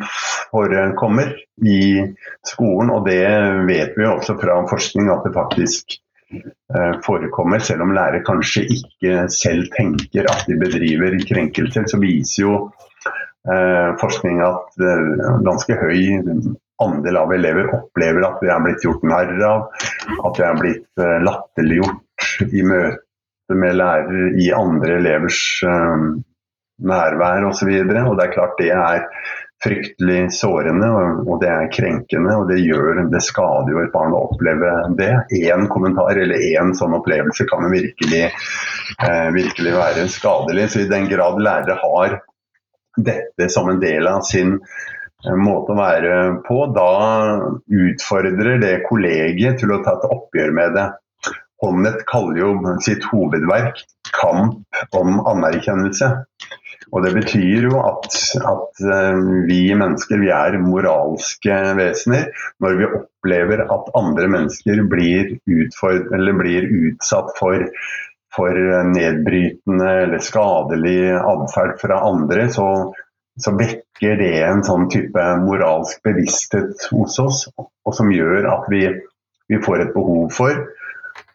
forekommer 0.50 1.32
i 1.62 2.02
skolen, 2.46 2.90
og 2.90 3.06
det 3.06 3.24
vet 3.68 3.96
vi 3.96 4.08
også 4.10 4.36
fra 4.40 4.58
forskning 4.68 5.08
at 5.14 5.24
det 5.24 5.32
faktisk 5.36 5.96
eh, 6.34 6.98
forekommer, 7.06 7.62
selv 7.62 7.86
om 7.86 7.94
lærere 7.96 8.24
kanskje 8.26 8.66
ikke 8.76 9.24
selv 9.32 9.70
tenker 9.76 10.28
at 10.28 10.44
de 10.50 10.58
bedriver 10.60 11.16
krenkelser, 11.28 11.88
så 11.88 12.02
viser 12.02 12.44
jo 12.44 12.60
forskning 13.96 14.42
at 14.44 14.74
ganske 15.40 15.72
høy 15.80 16.02
andel 16.84 17.20
av 17.20 17.34
elever 17.34 17.70
opplever 17.76 18.26
at 18.26 18.40
de 18.42 18.50
er 18.52 18.64
blitt 18.64 18.84
gjort 18.86 19.04
narr 19.06 19.44
av, 19.46 19.68
at 20.24 20.38
de 20.38 20.46
er 20.46 20.58
blitt 20.60 21.02
uh, 21.02 21.18
latterliggjort 21.26 22.50
i 22.50 22.64
møte 22.66 23.60
med 23.60 23.78
lærere 23.80 24.32
i 24.40 24.50
andre 24.54 24.96
elevers 25.00 25.40
uh, 25.66 26.08
nærvær 26.80 27.46
osv. 27.50 27.70
Og, 27.70 28.16
det 28.16 28.26
er 28.26 28.34
klart 28.34 28.58
det 28.60 28.72
er 28.74 29.06
fryktelig 29.60 30.30
sårende 30.32 30.88
og, 31.26 31.34
det 31.42 31.50
er 31.52 31.72
krenkende. 31.72 32.36
Og 32.40 32.48
det, 32.48 32.60
gjør, 32.64 33.02
det 33.12 33.22
skader 33.24 33.74
jo 33.74 33.82
et 33.82 33.92
barn 33.92 34.16
å 34.16 34.24
oppleve 34.30 34.72
det. 34.98 35.12
Én 35.36 35.68
kommentar 35.72 36.16
eller 36.16 36.46
én 36.50 36.72
sånn 36.78 36.96
opplevelse 36.96 37.46
kan 37.50 37.68
virkelig, 37.72 38.30
uh, 39.04 39.28
virkelig 39.36 39.76
være 39.76 40.08
skadelig. 40.12 40.70
Så 40.72 40.84
i 40.84 40.90
den 40.90 41.10
grad 41.12 41.40
lærere 41.42 41.78
har 41.82 42.20
dette 43.00 43.46
som 43.52 43.68
en 43.70 43.80
del 43.80 44.08
av 44.10 44.24
sin 44.26 44.58
måte 45.40 45.74
å 45.74 45.78
være 45.78 46.16
på. 46.46 46.62
Da 46.76 46.90
utfordrer 47.66 48.60
det 48.62 48.74
kollegiet 48.88 49.60
til 49.60 49.74
å 49.74 49.82
ta 49.84 49.98
et 49.98 50.10
oppgjør 50.10 50.56
med 50.56 50.76
det. 50.78 50.88
Honnet 51.60 52.04
kaller 52.08 52.38
jo 52.40 52.76
sitt 52.80 53.04
hovedverk 53.10 53.82
'Kamp 54.10 54.96
om 54.96 55.20
anerkjennelse'. 55.28 56.10
Og 56.90 57.04
Det 57.04 57.12
betyr 57.14 57.66
jo 57.68 57.80
at, 57.84 58.06
at 58.50 58.80
eh, 58.82 59.18
vi 59.46 59.60
mennesker 59.78 60.18
vi 60.18 60.30
er 60.34 60.56
moralske 60.58 61.58
vesener 61.78 62.32
når 62.64 62.78
vi 62.80 62.88
opplever 62.88 63.62
at 63.62 63.92
andre 63.94 64.30
mennesker 64.32 64.82
blir, 64.90 65.36
blir 65.46 66.66
utsatt 66.80 67.30
for, 67.38 67.68
for 68.34 68.58
nedbrytende 68.90 69.92
eller 70.06 70.24
skadelig 70.24 71.12
atferd 71.20 71.78
fra 71.84 72.00
andre. 72.08 72.48
så 72.50 72.66
så 73.44 73.54
vekker 73.58 74.16
det 74.20 74.32
en 74.46 74.64
sånn 74.66 74.88
type 74.92 75.24
moralsk 75.44 76.00
bevissthet 76.06 76.88
hos 76.92 77.18
oss, 77.22 77.44
og 77.58 77.96
som 77.96 78.12
gjør 78.12 78.48
at 78.52 78.68
vi, 78.72 78.86
vi 79.50 79.60
får 79.64 79.86
et 79.86 79.94
behov 79.96 80.30
for 80.34 80.64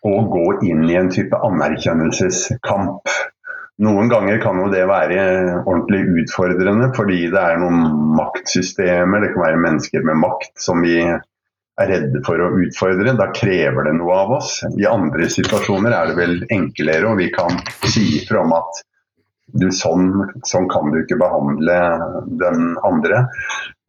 å 0.05 0.15
gå 0.31 0.45
inn 0.67 0.83
i 0.89 0.97
en 0.99 1.11
type 1.13 1.37
anerkjennelseskamp. 1.47 3.13
Noen 3.85 4.07
ganger 4.07 4.39
kan 4.39 4.59
jo 4.61 4.69
det 4.71 4.85
være 4.87 5.21
ordentlig 5.65 6.21
utfordrende 6.23 6.93
fordi 6.95 7.25
det 7.33 7.41
er 7.41 7.59
noen 7.59 7.81
maktsystemer, 8.15 9.25
det 9.25 9.33
kan 9.33 9.43
være 9.49 9.63
mennesker 9.65 10.05
med 10.07 10.21
makt 10.21 10.53
som 10.63 10.85
vi 10.85 11.01
er 11.03 11.89
redde 11.91 12.21
for 12.23 12.39
å 12.39 12.53
utfordre. 12.63 13.17
Da 13.19 13.27
krever 13.35 13.89
det 13.89 13.95
noe 13.97 14.15
av 14.15 14.35
oss. 14.37 14.61
I 14.79 14.87
andre 14.87 15.27
situasjoner 15.31 15.91
er 15.91 16.11
det 16.11 16.19
vel 16.19 16.37
enklere, 16.55 17.09
og 17.09 17.19
vi 17.19 17.31
kan 17.35 17.59
si 17.83 18.05
ifra 18.21 18.45
om 18.45 18.55
at 18.55 18.85
du, 19.53 19.67
sånn, 19.71 20.09
sånn, 20.47 20.67
kan 20.71 20.91
du 20.91 21.01
ikke 21.01 21.19
behandle 21.21 21.77
den 22.41 22.73
andre. 22.85 23.25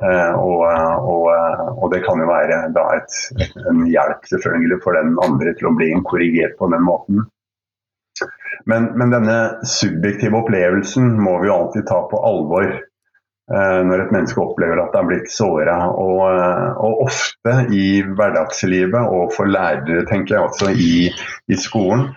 Eh, 0.02 0.34
og, 0.36 0.66
og, 1.08 1.30
og, 1.72 1.86
det 1.94 2.02
kan 2.04 2.20
jo 2.20 2.28
være 2.28 2.58
et, 2.98 3.16
en 3.64 3.86
hjelp 3.88 4.28
selvfølgelig 4.28 4.82
for 4.84 4.98
den 4.98 5.16
andre 5.24 5.54
til 5.56 5.70
å 5.70 5.76
bli 5.78 5.94
korrigert 6.04 6.58
på 6.60 6.68
den 6.74 6.84
måten. 6.84 7.24
Men, 8.66 8.90
men 8.98 9.12
denne 9.12 9.38
subjektive 9.68 10.40
opplevelsen 10.40 11.16
må 11.22 11.38
vi 11.40 11.48
jo 11.50 11.56
alltid 11.56 11.86
ta 11.88 12.00
på 12.10 12.20
alvor 12.28 12.66
eh, 12.66 13.80
når 13.86 14.04
et 14.04 14.14
menneske 14.14 14.42
opplever 14.42 14.80
at 14.82 14.92
det 14.92 15.02
er 15.02 15.10
blitt 15.10 15.32
såra. 15.32 15.76
Og, 15.92 16.22
og, 16.76 17.04
ofte 17.06 17.58
i 17.72 18.00
hverdagslivet, 18.06 19.00
og 19.00 19.32
for 19.36 19.48
lærere 19.48 20.04
tenker 20.10 20.36
jeg 20.36 20.50
også 20.50 20.72
i, 20.74 20.96
i 21.48 21.60
skolen, 21.60 22.10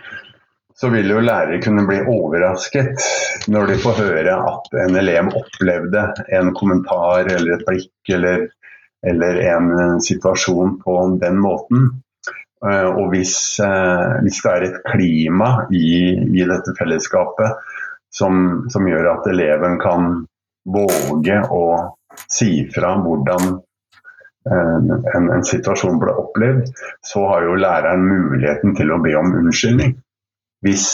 så 0.79 0.89
vil 0.89 1.09
jo 1.11 1.19
lærere 1.19 1.59
kunne 1.63 1.83
bli 1.87 1.97
overrasket 2.07 3.03
når 3.51 3.71
de 3.71 3.79
får 3.83 3.97
høre 3.99 4.35
at 4.47 4.69
en 4.85 4.95
elev 5.01 5.33
opplevde 5.35 6.05
en 6.37 6.53
kommentar 6.55 7.27
eller 7.27 7.57
et 7.57 7.65
blikk 7.67 8.13
eller, 8.15 8.45
eller 9.03 9.41
en 9.51 9.99
situasjon 10.03 10.77
på 10.79 10.95
den 11.19 11.41
måten. 11.43 11.91
Eh, 12.63 12.87
og 12.87 13.11
hvis, 13.11 13.35
eh, 13.63 14.15
hvis 14.23 14.41
det 14.45 14.55
er 14.55 14.67
et 14.69 14.81
klima 14.87 15.51
i, 15.67 16.15
i 16.15 16.47
dette 16.47 16.75
fellesskapet 16.79 17.59
som, 18.15 18.65
som, 18.71 18.87
gjør 18.87 19.13
at 19.17 19.31
eleven 19.31 19.79
kan 19.83 20.09
våge 20.67 21.43
å 21.51 21.63
si 22.31 22.53
fra 22.71 22.95
hvordan 23.03 23.55
en, 24.49 24.91
en, 24.95 25.25
en 25.35 25.43
situasjon 25.45 25.99
ble 26.01 26.15
opplevd, 26.23 26.71
så 27.05 27.27
har 27.31 27.45
jo 27.45 27.59
læreren 27.59 28.05
muligheten 28.07 28.75
til 28.79 28.95
å 28.95 29.03
be 29.03 29.19
om 29.19 29.35
unnskyldning 29.43 29.99
hvis 30.65 30.87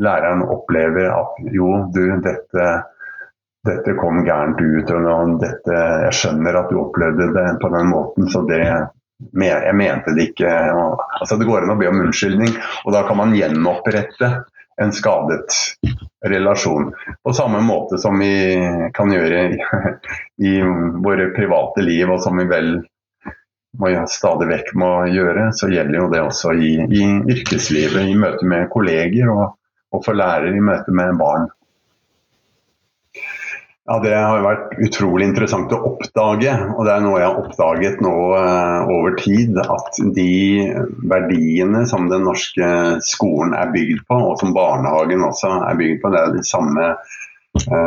læreren 0.00 0.42
opplever 0.50 1.10
at 1.14 1.38
jo, 1.54 1.70
du, 1.94 2.02
dette, 2.24 2.66
dette 3.66 3.94
kom 4.00 4.24
gærent 4.26 4.60
ut, 4.60 4.90
og 4.90 5.38
dette, 5.42 5.78
jeg 6.06 6.18
skjønner 6.18 6.60
at 6.60 6.72
du 6.72 6.80
opplevde 6.82 7.30
det 7.36 7.46
på 7.62 7.70
den 7.74 7.90
måten, 7.92 8.30
så 8.30 8.44
det 8.48 8.62
jeg 8.64 9.74
mente 9.78 10.12
det 10.12 10.32
ikke 10.32 10.50
altså 10.50 11.36
Det 11.38 11.46
går 11.46 11.64
an 11.64 11.76
å 11.76 11.78
be 11.78 11.88
om 11.88 12.02
unnskyldning, 12.02 12.50
og 12.84 12.92
da 12.96 13.04
kan 13.06 13.20
man 13.20 13.36
gjenopprette 13.36 14.30
en 14.82 14.90
skadet 14.92 15.54
relasjon. 16.26 16.90
På 17.22 17.32
samme 17.32 17.60
måte 17.62 17.98
som 18.02 18.18
vi 18.18 18.56
kan 18.96 19.12
gjøre 19.14 19.44
i, 19.46 19.60
i 20.50 20.54
våre 21.04 21.30
private 21.36 21.84
liv, 21.86 22.10
og 22.10 22.20
som 22.24 22.42
vi 22.42 22.48
vel 22.50 22.72
må 23.80 23.90
stadig 24.10 24.48
vekk 24.50 24.72
må 24.78 24.92
gjøre, 25.10 25.48
så 25.56 25.68
gjelder 25.72 25.98
jo 25.98 26.08
det 26.12 26.22
også 26.22 26.54
i, 26.54 26.72
i 26.84 27.04
yrkeslivet, 27.34 28.06
i 28.06 28.16
møte 28.18 28.46
med 28.46 28.70
kolleger 28.72 29.32
og, 29.32 29.44
og 29.94 30.04
for 30.06 30.18
lærere 30.18 30.54
i 30.54 30.64
møte 30.64 30.94
med 30.94 31.18
barn. 31.20 31.50
Ja, 33.84 33.98
Det 34.00 34.14
har 34.16 34.40
vært 34.40 34.78
utrolig 34.80 35.26
interessant 35.28 35.72
å 35.76 35.80
oppdage, 35.90 36.52
og 36.72 36.86
det 36.86 36.92
er 36.94 37.02
noe 37.04 37.18
jeg 37.20 37.28
har 37.28 37.40
oppdaget 37.42 37.98
nå 38.00 38.14
uh, 38.32 38.88
over 38.88 39.18
tid. 39.20 39.58
At 39.60 39.98
de 40.16 40.70
verdiene 41.10 41.82
som 41.90 42.08
den 42.08 42.24
norske 42.24 42.70
skolen 43.04 43.52
er 43.58 43.74
bygd 43.74 44.06
på, 44.08 44.16
og 44.30 44.40
som 44.40 44.56
barnehagen 44.56 45.26
også 45.28 45.52
er 45.68 45.76
bygd 45.82 46.00
på, 46.00 46.14
det 46.14 46.22
er 46.22 46.32
de 46.32 46.46
samme 46.48 46.88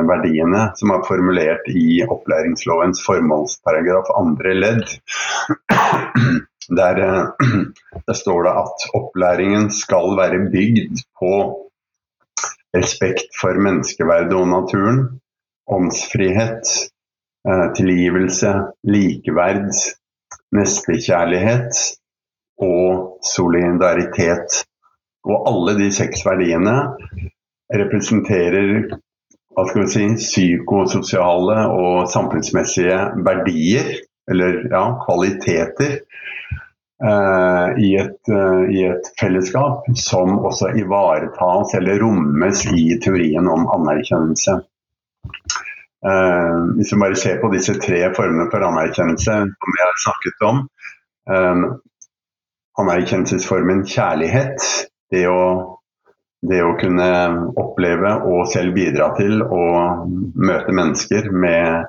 verdiene 0.08 0.70
som 0.80 0.94
er 0.96 1.06
formulert 1.08 1.68
i 1.70 2.02
opplæringslovens 2.08 3.04
formålsparagraf 3.06 4.14
andre 4.18 4.54
ledd. 4.58 4.86
Der, 6.68 6.98
uh, 7.00 7.30
der 8.08 8.16
står 8.20 8.42
det 8.44 8.52
at 8.60 8.82
opplæringen 8.98 9.70
skal 9.72 10.18
være 10.20 10.50
bygd 10.52 11.00
på 11.16 11.30
respekt 12.76 13.32
for 13.40 13.56
menneskeverdet 13.56 14.36
og 14.36 14.50
naturen 14.52 15.00
åndsfrihet, 15.68 16.68
eh, 17.50 17.74
tilgivelse, 17.76 18.54
likeverd, 18.84 19.72
nestekjærlighet 20.56 21.80
og 22.64 23.20
solidaritet. 23.36 24.64
Og 25.28 25.50
alle 25.50 25.76
de 25.80 25.90
seks 25.92 26.24
verdiene 26.26 26.76
representerer 27.74 28.88
hva 29.58 29.66
skal 29.66 29.84
vi 29.84 29.90
si, 29.90 30.04
psykososiale 30.22 31.64
og 31.74 32.10
samfunnsmessige 32.14 32.98
verdier, 33.26 33.96
eller 34.30 34.60
ja, 34.70 34.84
kvaliteter, 35.02 35.96
eh, 37.02 37.70
i, 37.82 37.90
et, 37.98 38.20
eh, 38.30 38.62
i, 38.76 38.84
et, 38.92 39.10
fellesskap 39.18 39.88
som 39.98 40.38
også 40.46 40.76
ivaretas 40.78 41.74
eller 41.80 41.98
rommes 42.04 42.66
i 42.70 43.00
teorien 43.02 43.50
om 43.50 43.66
anerkjennelse. 43.80 44.60
Eh, 46.06 46.60
hvis 46.78 46.94
vi 46.94 47.02
bare 47.02 47.18
ser 47.18 47.42
på 47.42 47.50
disse 47.56 47.74
tre 47.82 48.04
formene 48.14 48.52
for 48.54 48.62
anerkjennelse 48.68 49.40
som 49.42 49.74
vi 49.74 49.82
har 49.82 50.02
snakket 50.06 50.48
om. 50.52 50.64
Um, 51.28 51.64
anerkjennelsesformen 52.80 53.82
kjærlighet. 53.90 54.62
Det 55.12 55.26
å, 55.28 55.42
det 56.46 56.62
å, 56.64 56.76
kunne 56.78 57.08
oppleve 57.58 58.14
og 58.30 58.48
selv 58.52 58.76
bidra 58.78 59.10
til 59.18 59.42
å 59.42 59.64
møte 60.38 60.76
mennesker 60.76 61.32
med 61.34 61.88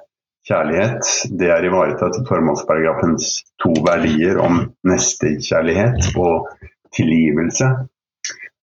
kjærlighet. 0.48 1.04
Det 1.40 1.50
er 1.52 1.66
ivaretatt 1.68 2.20
i 2.20 2.26
formålsparagrafens 2.28 3.30
to 3.62 3.74
verdier 3.84 4.40
om 4.40 4.62
nestekjærlighet 4.88 6.12
og 6.16 6.48
tilgivelse. 6.96 7.68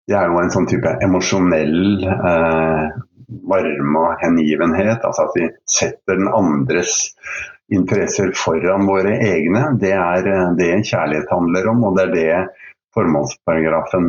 Det 0.06 0.18
er 0.18 0.30
jo 0.30 0.42
en 0.42 0.54
sånn 0.54 0.70
type 0.70 0.92
emosjonell 1.06 2.06
eh, 2.06 2.88
varme 3.50 4.02
og 4.02 4.22
hengivenhet, 4.22 5.06
altså 5.06 5.26
at 5.26 5.38
vi 5.38 5.50
setter 5.70 6.20
den 6.20 6.30
andres 6.30 7.10
interesser 7.74 8.30
foran 8.38 8.86
våre 8.86 9.16
egne, 9.26 9.72
det 9.82 9.96
er 9.98 10.28
det 10.58 10.86
kjærlighet 10.86 11.32
handler 11.34 11.72
om. 11.72 11.82
Og 11.88 11.98
det 11.98 12.06
er 12.06 12.14
det 12.14 12.65
formålsparagrafen 12.96 14.08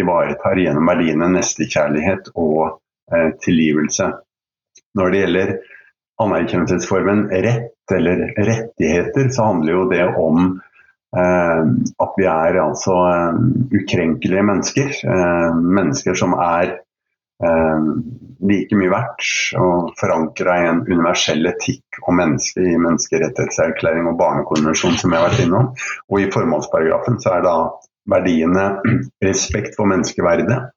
ivaretar 0.00 0.60
gjennom 0.60 0.88
verdiene 0.90 1.30
nestekjærlighet 1.32 2.32
og 2.36 2.78
eh, 3.12 3.30
tilgivelse. 3.44 4.12
Når 4.98 5.12
det 5.12 5.20
gjelder 5.22 5.52
anerkjennelsesformen 6.22 7.28
rett 7.30 7.94
eller 7.94 8.24
rettigheter, 8.36 9.30
så 9.32 9.50
handler 9.50 9.72
jo 9.72 9.84
det 9.92 10.04
om 10.18 10.42
eh, 11.16 11.62
at 12.04 12.18
vi 12.18 12.28
er 12.28 12.60
altså 12.62 12.98
eh, 13.12 13.40
ukrenkelige 13.80 14.44
mennesker. 14.50 14.92
Eh, 15.14 15.62
mennesker 15.78 16.18
som 16.18 16.36
er 16.42 16.74
eh, 17.44 17.90
like 18.48 18.78
mye 18.78 18.92
verdt 18.92 19.56
og 19.58 19.92
forankra 20.00 20.58
i 20.60 20.68
en 20.68 20.84
universell 20.86 21.48
etikk 21.50 22.02
og 22.04 22.14
menneske 22.20 22.62
i 22.62 22.76
menneskerettighetserklæring 22.76 24.10
og 24.10 24.18
barnekonvensjon, 24.20 24.98
som 25.00 25.14
jeg 25.14 25.22
har 25.22 25.30
vært 25.30 25.44
innom. 25.46 25.70
Og 26.10 26.22
i 26.22 26.32
formålsparagrafen 26.34 27.20
så 27.22 27.38
er 27.38 27.46
da 27.46 27.56
verdiene 28.10 28.66
respekt 29.28 29.76
for 29.76 29.90
menneskeverdet, 29.90 30.68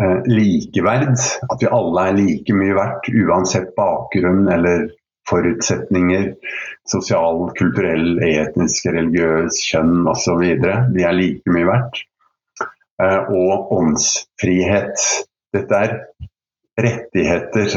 eh, 0.00 0.18
likeverd, 0.30 1.16
at 1.50 1.62
vi 1.62 1.70
alle 1.78 2.08
er 2.08 2.18
like 2.18 2.56
mye 2.56 2.76
verdt 2.76 3.10
uansett 3.12 3.74
bakgrunn 3.78 4.48
eller 4.52 4.88
forutsetninger, 5.28 6.34
sosial, 6.90 7.46
kulturell, 7.56 8.18
etnisk, 8.24 8.90
religiøs, 8.92 9.60
kjønn 9.70 10.04
osv. 10.10 10.42
Vi 10.96 11.06
er 11.06 11.16
like 11.16 11.54
mye 11.54 11.68
verdt. 11.70 12.02
Eh, 13.02 13.32
og 13.34 13.72
åndsfrihet. 13.74 15.00
Dette 15.54 15.80
er 15.86 15.96
rettigheter. 16.80 17.68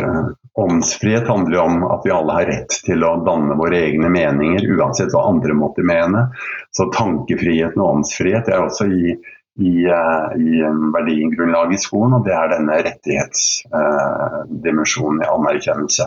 Åndsfrihet 0.54 1.28
handler 1.28 1.58
jo 1.58 1.62
om 1.62 1.84
at 1.84 2.02
vi 2.06 2.12
alle 2.12 2.34
har 2.34 2.46
rett 2.50 2.70
til 2.86 3.04
å 3.06 3.24
danne 3.26 3.56
våre 3.60 3.78
egne 3.86 4.10
meninger, 4.10 4.72
uansett 4.74 5.14
hva 5.14 5.28
andre 5.30 5.54
måtte 5.58 5.84
mene. 5.86 6.28
Så 6.74 6.92
tankefriheten 6.96 7.82
og 7.82 7.90
åndsfrihet 8.00 8.48
er 8.50 8.60
også 8.64 8.86
i, 8.90 9.18
i, 9.62 9.86
eh, 9.86 10.28
i 10.42 10.64
verdigrunnlaget 10.96 11.74
i 11.78 11.84
skolen, 11.84 12.14
og 12.18 12.24
det 12.26 12.34
er 12.38 12.48
denne 12.56 12.76
rettighetsdimensjonen 12.90 15.20
i 15.22 15.32
anerkjennelse. 15.34 16.06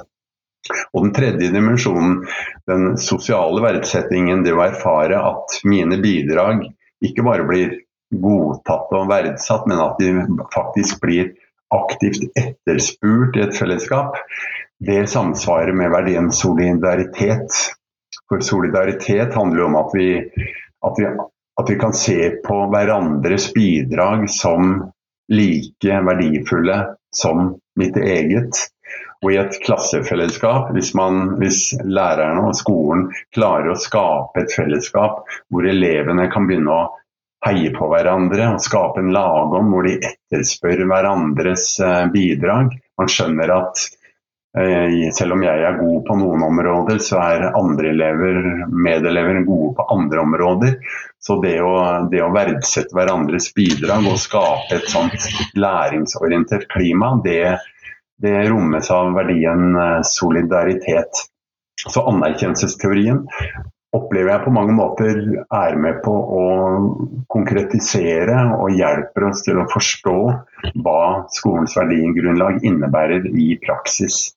Og 0.92 0.98
den 1.06 1.14
tredje 1.16 1.54
dimensjonen, 1.54 2.12
den 2.68 2.82
sosiale 3.00 3.60
verdsettingen, 3.64 4.44
det 4.44 4.52
å 4.54 4.66
erfare 4.66 5.16
at 5.30 5.46
mine 5.64 5.96
bidrag 6.02 6.56
ikke 7.06 7.22
bare 7.24 7.44
blir 7.48 7.68
godtatt 8.10 8.90
og 8.98 9.08
verdsatt, 9.10 9.66
men 9.70 9.78
at 9.80 9.96
de 10.02 10.08
faktisk 10.52 11.00
blir 11.04 11.24
aktivt 11.74 12.22
etterspurt 12.38 13.36
i 13.36 13.44
et 13.44 13.56
fellesskap, 13.56 14.16
det 14.80 15.06
samsvarer 15.10 15.76
med 15.76 15.92
verdien 15.92 16.30
solidaritet. 16.32 17.52
For 18.28 18.42
solidaritet 18.44 19.34
handler 19.34 19.64
jo 19.64 19.68
om 19.68 19.76
at 19.82 19.94
vi, 19.94 20.08
at 20.86 20.98
vi, 20.98 21.10
at 21.60 21.70
vi 21.70 21.78
kan 21.78 21.92
se 21.92 22.30
på 22.46 22.60
hverandres 22.72 23.50
bidrag 23.54 24.28
som 24.32 24.72
like 25.30 26.02
verdifulle 26.06 26.78
som 27.16 27.54
mitt 27.78 27.96
eget. 27.96 28.64
Og 29.20 29.34
i 29.34 29.36
et 29.36 29.58
klassefellesskap, 29.66 30.70
hvis, 30.72 30.94
man, 30.96 31.36
hvis 31.42 31.74
lærerne 31.84 32.46
og 32.48 32.56
skolen 32.56 33.10
klarer 33.36 33.74
å 33.74 33.78
skape 33.78 34.40
et 34.40 34.54
fellesskap 34.56 35.20
hvor 35.52 35.68
elevene 35.68 36.30
kan 36.32 36.48
begynne 36.48 36.72
å 36.72 36.88
heie 37.46 37.70
på 37.72 37.88
hverandre 37.90 38.50
og 38.54 38.62
skape 38.64 39.00
en 39.00 39.14
lagom 39.14 39.72
hvor 39.72 39.86
de 39.88 39.96
etterspør 39.98 40.84
hverandres 40.90 41.72
eh, 41.84 42.04
bidrag. 42.12 42.76
Man 43.00 43.10
skjønner 43.10 43.52
at 43.54 43.84
eh, 44.60 45.08
selv 45.16 45.36
om 45.36 45.44
jeg 45.46 45.64
er 45.64 45.78
god 45.80 46.02
på 46.08 46.18
noen 46.20 46.44
områder, 46.50 47.00
så 47.04 47.20
er 47.24 47.48
andre 47.50 47.94
elever, 47.94 48.40
medelever 48.68 49.40
gode 49.48 49.72
på 49.78 49.88
andre 49.96 50.24
områder. 50.26 50.76
Så 51.20 51.40
det 51.44 51.56
å, 51.64 51.74
det 52.12 52.22
å 52.24 52.32
verdsette 52.34 52.96
hverandres 52.96 53.50
bidrag 53.56 54.08
og 54.08 54.20
skape 54.20 54.76
et 54.76 54.88
sånt 54.92 55.28
læringsorientert 55.56 56.68
klima, 56.72 57.14
det, 57.24 57.56
det 58.20 58.36
rommes 58.52 58.92
av 58.92 59.14
verdien 59.16 59.68
eh, 59.80 59.98
solidaritet. 60.04 61.26
Så 61.80 62.04
anerkjennelsesteorien 62.04 63.24
opplever 63.96 64.30
jeg 64.32 64.44
på 64.44 64.52
mange 64.54 64.74
måter 64.76 65.20
er 65.42 65.78
med 65.80 66.02
på 66.04 66.12
å 66.14 66.44
konkretisere 67.32 68.44
og 68.54 68.76
hjelper 68.78 69.30
oss 69.30 69.42
til 69.46 69.58
å 69.58 69.68
forstå 69.72 70.18
hva 70.84 71.00
skolens 71.34 71.74
verdigrunnlag 71.78 72.60
innebærer 72.66 73.26
i 73.34 73.56
praksis. 73.64 74.28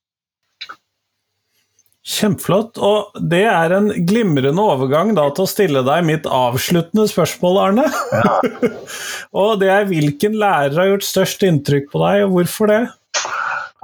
Kjempeflott. 2.04 2.76
Og 2.84 3.14
det 3.32 3.46
er 3.48 3.72
en 3.78 3.88
glimrende 4.04 4.60
overgang 4.60 5.14
da, 5.16 5.30
til 5.32 5.46
å 5.46 5.48
stille 5.48 5.84
deg 5.86 6.04
mitt 6.04 6.26
avsluttende 6.28 7.06
spørsmål, 7.08 7.60
Arne. 7.62 7.86
Ja. 8.12 8.34
og 9.44 9.62
det 9.62 9.70
er 9.72 9.88
hvilken 9.88 10.36
lærer 10.40 10.76
har 10.82 10.90
gjort 10.92 11.08
størst 11.08 11.46
inntrykk 11.48 11.88
på 11.94 12.02
deg, 12.04 12.26
og 12.26 12.36
hvorfor 12.36 12.72
det? 12.74 12.82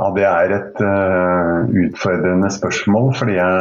Ja, 0.00 0.06
Det 0.16 0.22
er 0.24 0.52
et 0.56 0.78
uh, 0.80 1.66
utfordrende 1.76 2.48
spørsmål, 2.54 3.10
fordi 3.18 3.34
jeg, 3.36 3.56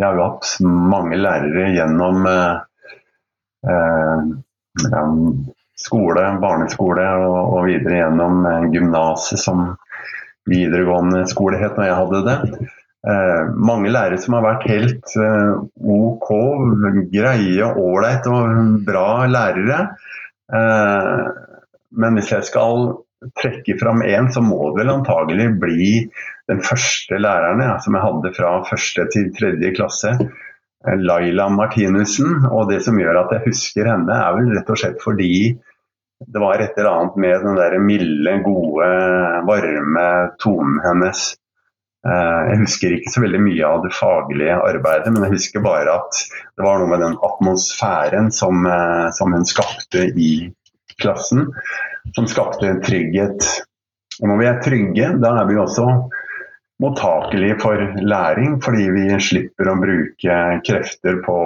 jeg, 0.00 0.02
har 0.02 0.16
hatt 0.18 0.48
mange 0.64 1.20
lærere 1.20 1.68
gjennom 1.70 2.26
uh, 2.26 2.56
uh, 3.70 5.20
skole, 5.78 6.24
barneskole 6.42 7.04
og, 7.20 7.36
og 7.44 7.68
videre 7.68 8.00
gjennom 8.00 8.42
gymnaset, 8.74 9.38
som 9.38 9.68
videregående 10.50 11.22
skole 11.30 11.62
het 11.62 11.78
når 11.78 11.86
jeg 11.88 12.00
hadde 12.00 12.24
det. 12.26 12.38
mange 13.68 13.90
lærere 13.92 14.18
som 14.20 14.34
har 14.36 14.44
vært 14.44 14.66
helt 14.68 15.14
OK, 15.14 16.28
greie, 17.12 17.70
ålreit 17.70 18.28
og 18.28 18.82
bra 18.86 19.24
lærere. 19.28 19.78
men 21.90 22.18
hvis 22.18 22.32
jeg 22.32 22.48
skal 22.48 22.90
trekke 23.40 23.78
fram 23.80 24.02
én, 24.06 24.30
så 24.32 24.42
må 24.44 24.70
det 24.70 24.82
vel 24.82 24.94
antagelig 24.94 25.48
bli 25.62 25.90
den 26.50 26.60
første 26.64 27.18
læreren 27.20 27.62
ja, 27.64 27.76
som 27.80 27.96
jeg 27.96 28.04
hadde 28.04 28.32
fra 28.36 28.56
første 28.68 29.06
til 29.14 29.30
tredje 29.36 29.72
klasse. 29.76 30.16
Eh, 30.86 30.98
Laila 31.00 31.48
Martinussen. 31.52 32.44
Og 32.50 32.68
det 32.72 32.82
som 32.86 32.98
gjør 33.00 33.24
at 33.24 33.36
jeg 33.36 33.48
husker 33.48 33.88
henne, 33.90 34.18
er 34.18 34.36
vel 34.38 34.52
rett 34.56 34.74
og 34.74 34.80
slett 34.80 35.00
fordi 35.04 35.54
det 36.24 36.40
var 36.40 36.62
et 36.62 36.76
eller 36.78 36.90
annet 36.90 37.16
med 37.20 37.42
den 37.44 37.56
der 37.58 37.78
milde, 37.82 38.36
gode, 38.44 38.90
varme 39.48 40.06
tonen 40.40 40.78
hennes. 40.84 41.24
Eh, 42.04 42.40
jeg 42.50 42.60
husker 42.64 42.96
ikke 42.96 43.12
så 43.12 43.24
veldig 43.24 43.40
mye 43.44 43.68
av 43.68 43.84
det 43.84 43.92
faglige 43.96 44.58
arbeidet, 44.60 45.12
men 45.12 45.26
jeg 45.26 45.38
husker 45.38 45.64
bare 45.64 45.96
at 46.00 46.20
det 46.56 46.66
var 46.66 46.80
noe 46.80 46.90
med 46.92 47.02
den 47.04 47.16
atmosfæren 47.28 48.30
som, 48.32 48.66
eh, 48.68 49.08
som 49.16 49.32
hun 49.32 49.48
skapte 49.48 50.06
i 50.12 50.34
klassen, 51.02 51.48
som 52.16 52.28
skapte 52.30 52.76
trygghet. 52.84 53.46
Og 54.22 54.30
når 54.30 54.40
vi 54.40 54.48
er 54.48 54.60
trygge, 54.62 55.10
da 55.22 55.32
er 55.40 55.48
vi 55.48 55.58
også 55.58 55.86
mottakelige 56.82 57.58
for 57.62 57.80
læring, 58.02 58.58
fordi 58.62 58.88
vi 58.94 59.06
slipper 59.22 59.70
å 59.70 59.78
bruke 59.80 60.38
krefter 60.66 61.20
på, 61.24 61.38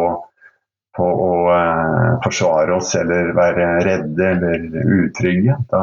på 0.97 1.09
å 1.25 1.33
eh, 1.55 2.13
forsvare 2.25 2.77
oss 2.79 2.95
eller 2.99 3.35
være 3.37 3.69
redde 3.87 4.31
eller 4.35 4.95
utrygge. 5.03 5.59
Da 5.73 5.83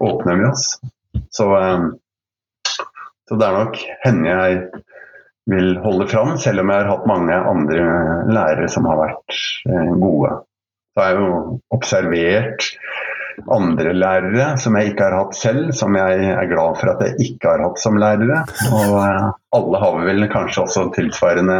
åpner 0.00 0.40
vi 0.40 0.48
oss. 0.50 0.66
Så, 1.32 1.48
eh, 1.56 1.86
så 3.28 3.40
det 3.40 3.48
er 3.48 3.58
nok 3.60 3.80
henne 4.04 4.36
jeg 4.36 4.60
vil 5.50 5.76
holde 5.82 6.08
fram, 6.10 6.34
selv 6.42 6.62
om 6.62 6.70
jeg 6.72 6.82
har 6.82 6.90
hatt 6.90 7.08
mange 7.08 7.36
andre 7.52 7.82
lærere 8.28 8.68
som 8.70 8.86
har 8.90 8.98
vært 8.98 9.40
eh, 9.70 9.92
gode. 10.02 10.32
Så 10.96 11.02
har 11.02 11.12
jeg 11.12 11.20
jo 11.20 11.58
observert 11.76 12.70
andre 13.52 13.92
lærere 13.92 14.46
som 14.56 14.78
jeg 14.78 14.94
ikke 14.94 15.04
har 15.04 15.18
hatt 15.18 15.36
selv, 15.36 15.68
som 15.76 15.92
jeg 15.98 16.30
er 16.32 16.48
glad 16.48 16.78
for 16.80 16.94
at 16.94 17.02
jeg 17.04 17.32
ikke 17.34 17.50
har 17.52 17.64
hatt 17.66 17.82
som 17.82 17.98
lærere. 18.00 18.38
Og 18.72 18.94
eh, 19.02 19.26
alle 19.58 19.80
har 19.82 19.98
vel 20.06 20.28
kanskje 20.32 20.62
også 20.64 20.86
tilsvarende 20.96 21.58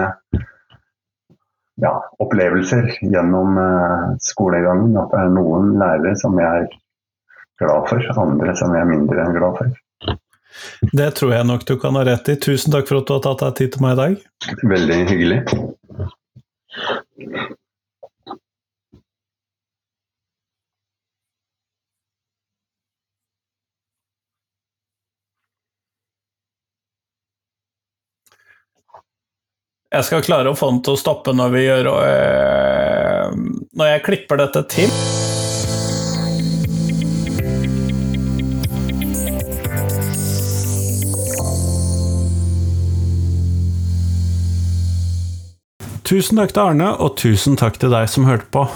ja, 1.85 1.93
opplevelser 2.25 2.95
gjennom 3.05 3.59
uh, 3.61 4.15
skolegangen. 4.25 4.97
At 4.97 5.13
det 5.13 5.21
er 5.27 5.35
noen 5.37 5.75
lærere 5.81 6.15
som 6.17 6.41
jeg 6.41 6.63
er 6.65 6.71
glad 7.61 7.91
for, 7.91 8.09
andre 8.25 8.57
som 8.57 8.73
jeg 8.73 8.87
er 8.87 8.91
mindre 8.95 9.29
glad 9.37 9.61
for. 9.61 10.17
Det 10.97 11.11
tror 11.19 11.35
jeg 11.37 11.49
nok 11.51 11.69
du 11.69 11.77
kan 11.81 12.01
ha 12.01 12.07
rett 12.09 12.33
i. 12.33 12.39
Tusen 12.41 12.73
takk 12.73 12.89
for 12.89 13.03
at 13.03 13.09
du 13.09 13.15
har 13.19 13.23
tatt 13.29 13.45
deg 13.45 13.61
tid 13.61 13.77
til 13.77 13.85
meg 13.85 13.93
i 13.93 14.01
dag. 14.01 14.13
Veldig 14.73 14.99
hyggelig. 15.13 15.41
Jeg 29.95 30.03
skal 30.03 30.23
klare 30.27 30.51
å 30.51 30.57
få 30.59 30.73
den 30.73 30.81
til 30.83 30.97
å 30.97 30.99
stoppe 30.99 31.31
når 31.37 31.53
vi 31.55 31.61
gjør 31.63 31.89
øh, 31.93 33.37
Når 33.79 33.91
jeg 33.93 34.03
klipper 34.09 34.41
dette 34.41 34.65
til. 34.73 34.91
Tusen 46.07 46.39
takk 46.39 46.53
til 46.55 46.63
Arne, 46.63 46.93
og 47.03 47.17
tusen 47.19 47.57
takk 47.59 47.79
til 47.83 47.91
deg 47.95 48.11
som 48.11 48.27
hørte 48.27 48.47
på. 48.55 48.67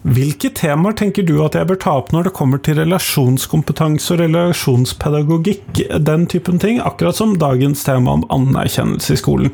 Hvilke 0.00 0.48
temaer 0.56 0.94
tenker 0.96 1.26
du 1.28 1.34
at 1.44 1.52
jeg 1.58 1.68
bør 1.68 1.76
ta 1.82 1.92
opp 2.00 2.08
når 2.14 2.30
det 2.30 2.32
kommer 2.32 2.60
til 2.64 2.78
relasjonskompetanse 2.78 4.14
og 4.14 4.22
relasjonspedagogikk, 4.22 5.82
den 6.00 6.24
typen 6.30 6.56
ting, 6.62 6.78
akkurat 6.80 7.18
som 7.18 7.34
dagens 7.36 7.84
tema 7.84 8.14
om 8.16 8.24
anerkjennelse 8.32 9.12
i 9.12 9.20
skolen? 9.20 9.50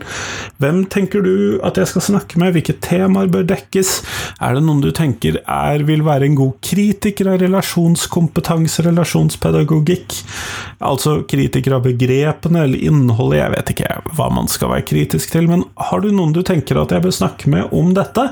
Hvem 0.63 0.85
tenker 0.93 1.25
du 1.27 1.59
at 1.67 1.81
jeg 1.81 1.91
skal 1.91 2.05
snakke 2.07 2.39
med, 2.39 2.55
hvilke 2.55 2.77
temaer 2.79 3.27
bør 3.33 3.43
dekkes? 3.51 3.91
Er 4.39 4.55
det 4.55 4.63
noen 4.69 4.85
du 4.85 4.93
tenker 4.95 5.41
er, 5.43 5.83
vil 5.89 6.05
være 6.07 6.29
en 6.29 6.39
god 6.39 6.55
kritiker 6.63 7.33
av 7.33 7.43
relasjonskompetanse, 7.43 8.87
relasjonspedagogikk? 8.87 10.15
Altså 10.87 11.17
kritiker 11.27 11.75
av 11.81 11.89
begrepene 11.89 12.63
eller 12.69 12.87
innholdet, 12.87 13.41
jeg 13.41 13.55
vet 13.57 13.75
ikke 13.75 13.99
hva 14.15 14.31
man 14.39 14.47
skal 14.53 14.77
være 14.77 14.87
kritisk 14.93 15.35
til, 15.35 15.51
men 15.51 15.67
har 15.91 16.07
du 16.07 16.13
noen 16.15 16.37
du 16.37 16.45
tenker 16.47 16.79
at 16.79 16.95
jeg 16.95 17.03
bør 17.03 17.19
snakke 17.19 17.51
med 17.51 17.75
om 17.75 17.91
dette? 17.99 18.29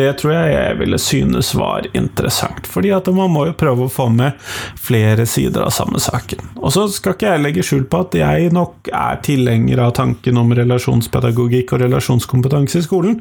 Det 0.00 0.08
tror 0.22 0.38
jeg 0.38 0.56
jeg 0.56 0.80
ville 0.80 1.04
synes 1.10 1.49
var 1.54 1.86
interessant, 1.96 2.68
fordi 2.70 2.92
at 2.94 3.08
man 3.14 3.32
må 3.32 3.46
jo 3.48 3.56
prøve 3.58 3.86
å 3.86 3.92
få 3.92 4.08
med 4.14 4.38
flere 4.78 5.26
sider 5.28 5.66
av 5.66 5.74
samme 5.74 6.00
saken. 6.02 6.52
Og 6.60 6.74
så 6.74 6.86
skal 6.92 7.16
ikke 7.16 7.32
jeg 7.32 7.44
legge 7.44 7.64
skjul 7.66 7.86
på 7.90 8.02
at 8.04 8.16
jeg 8.18 8.52
nok 8.56 8.90
er 8.92 9.20
tilhenger 9.26 9.84
av 9.86 9.94
tanken 9.98 10.40
om 10.40 10.54
relasjonspedagogikk 10.56 11.74
og 11.76 11.84
relasjonskompetanse 11.84 12.80
i 12.80 12.86
skolen, 12.86 13.20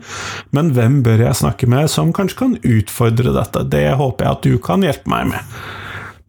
men 0.55 0.73
hvem 0.77 1.01
bør 1.05 1.25
jeg 1.27 1.41
snakke 1.41 1.69
med 1.71 1.89
som 1.91 2.13
kanskje 2.15 2.41
kan 2.43 2.59
utfordre 2.63 3.35
dette? 3.35 3.65
Det 3.71 3.87
håper 3.99 4.25
jeg 4.25 4.37
at 4.37 4.47
du 4.47 4.59
kan 4.63 4.85
hjelpe 4.85 5.11
meg 5.11 5.33
med. 5.33 5.57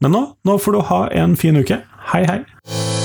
Men 0.01 0.17
nå, 0.17 0.25
nå 0.49 0.57
får 0.61 0.77
du 0.77 0.81
ha 0.93 1.03
en 1.25 1.37
fin 1.37 1.61
uke. 1.61 1.83
Hei, 2.13 2.25
hei! 2.29 3.00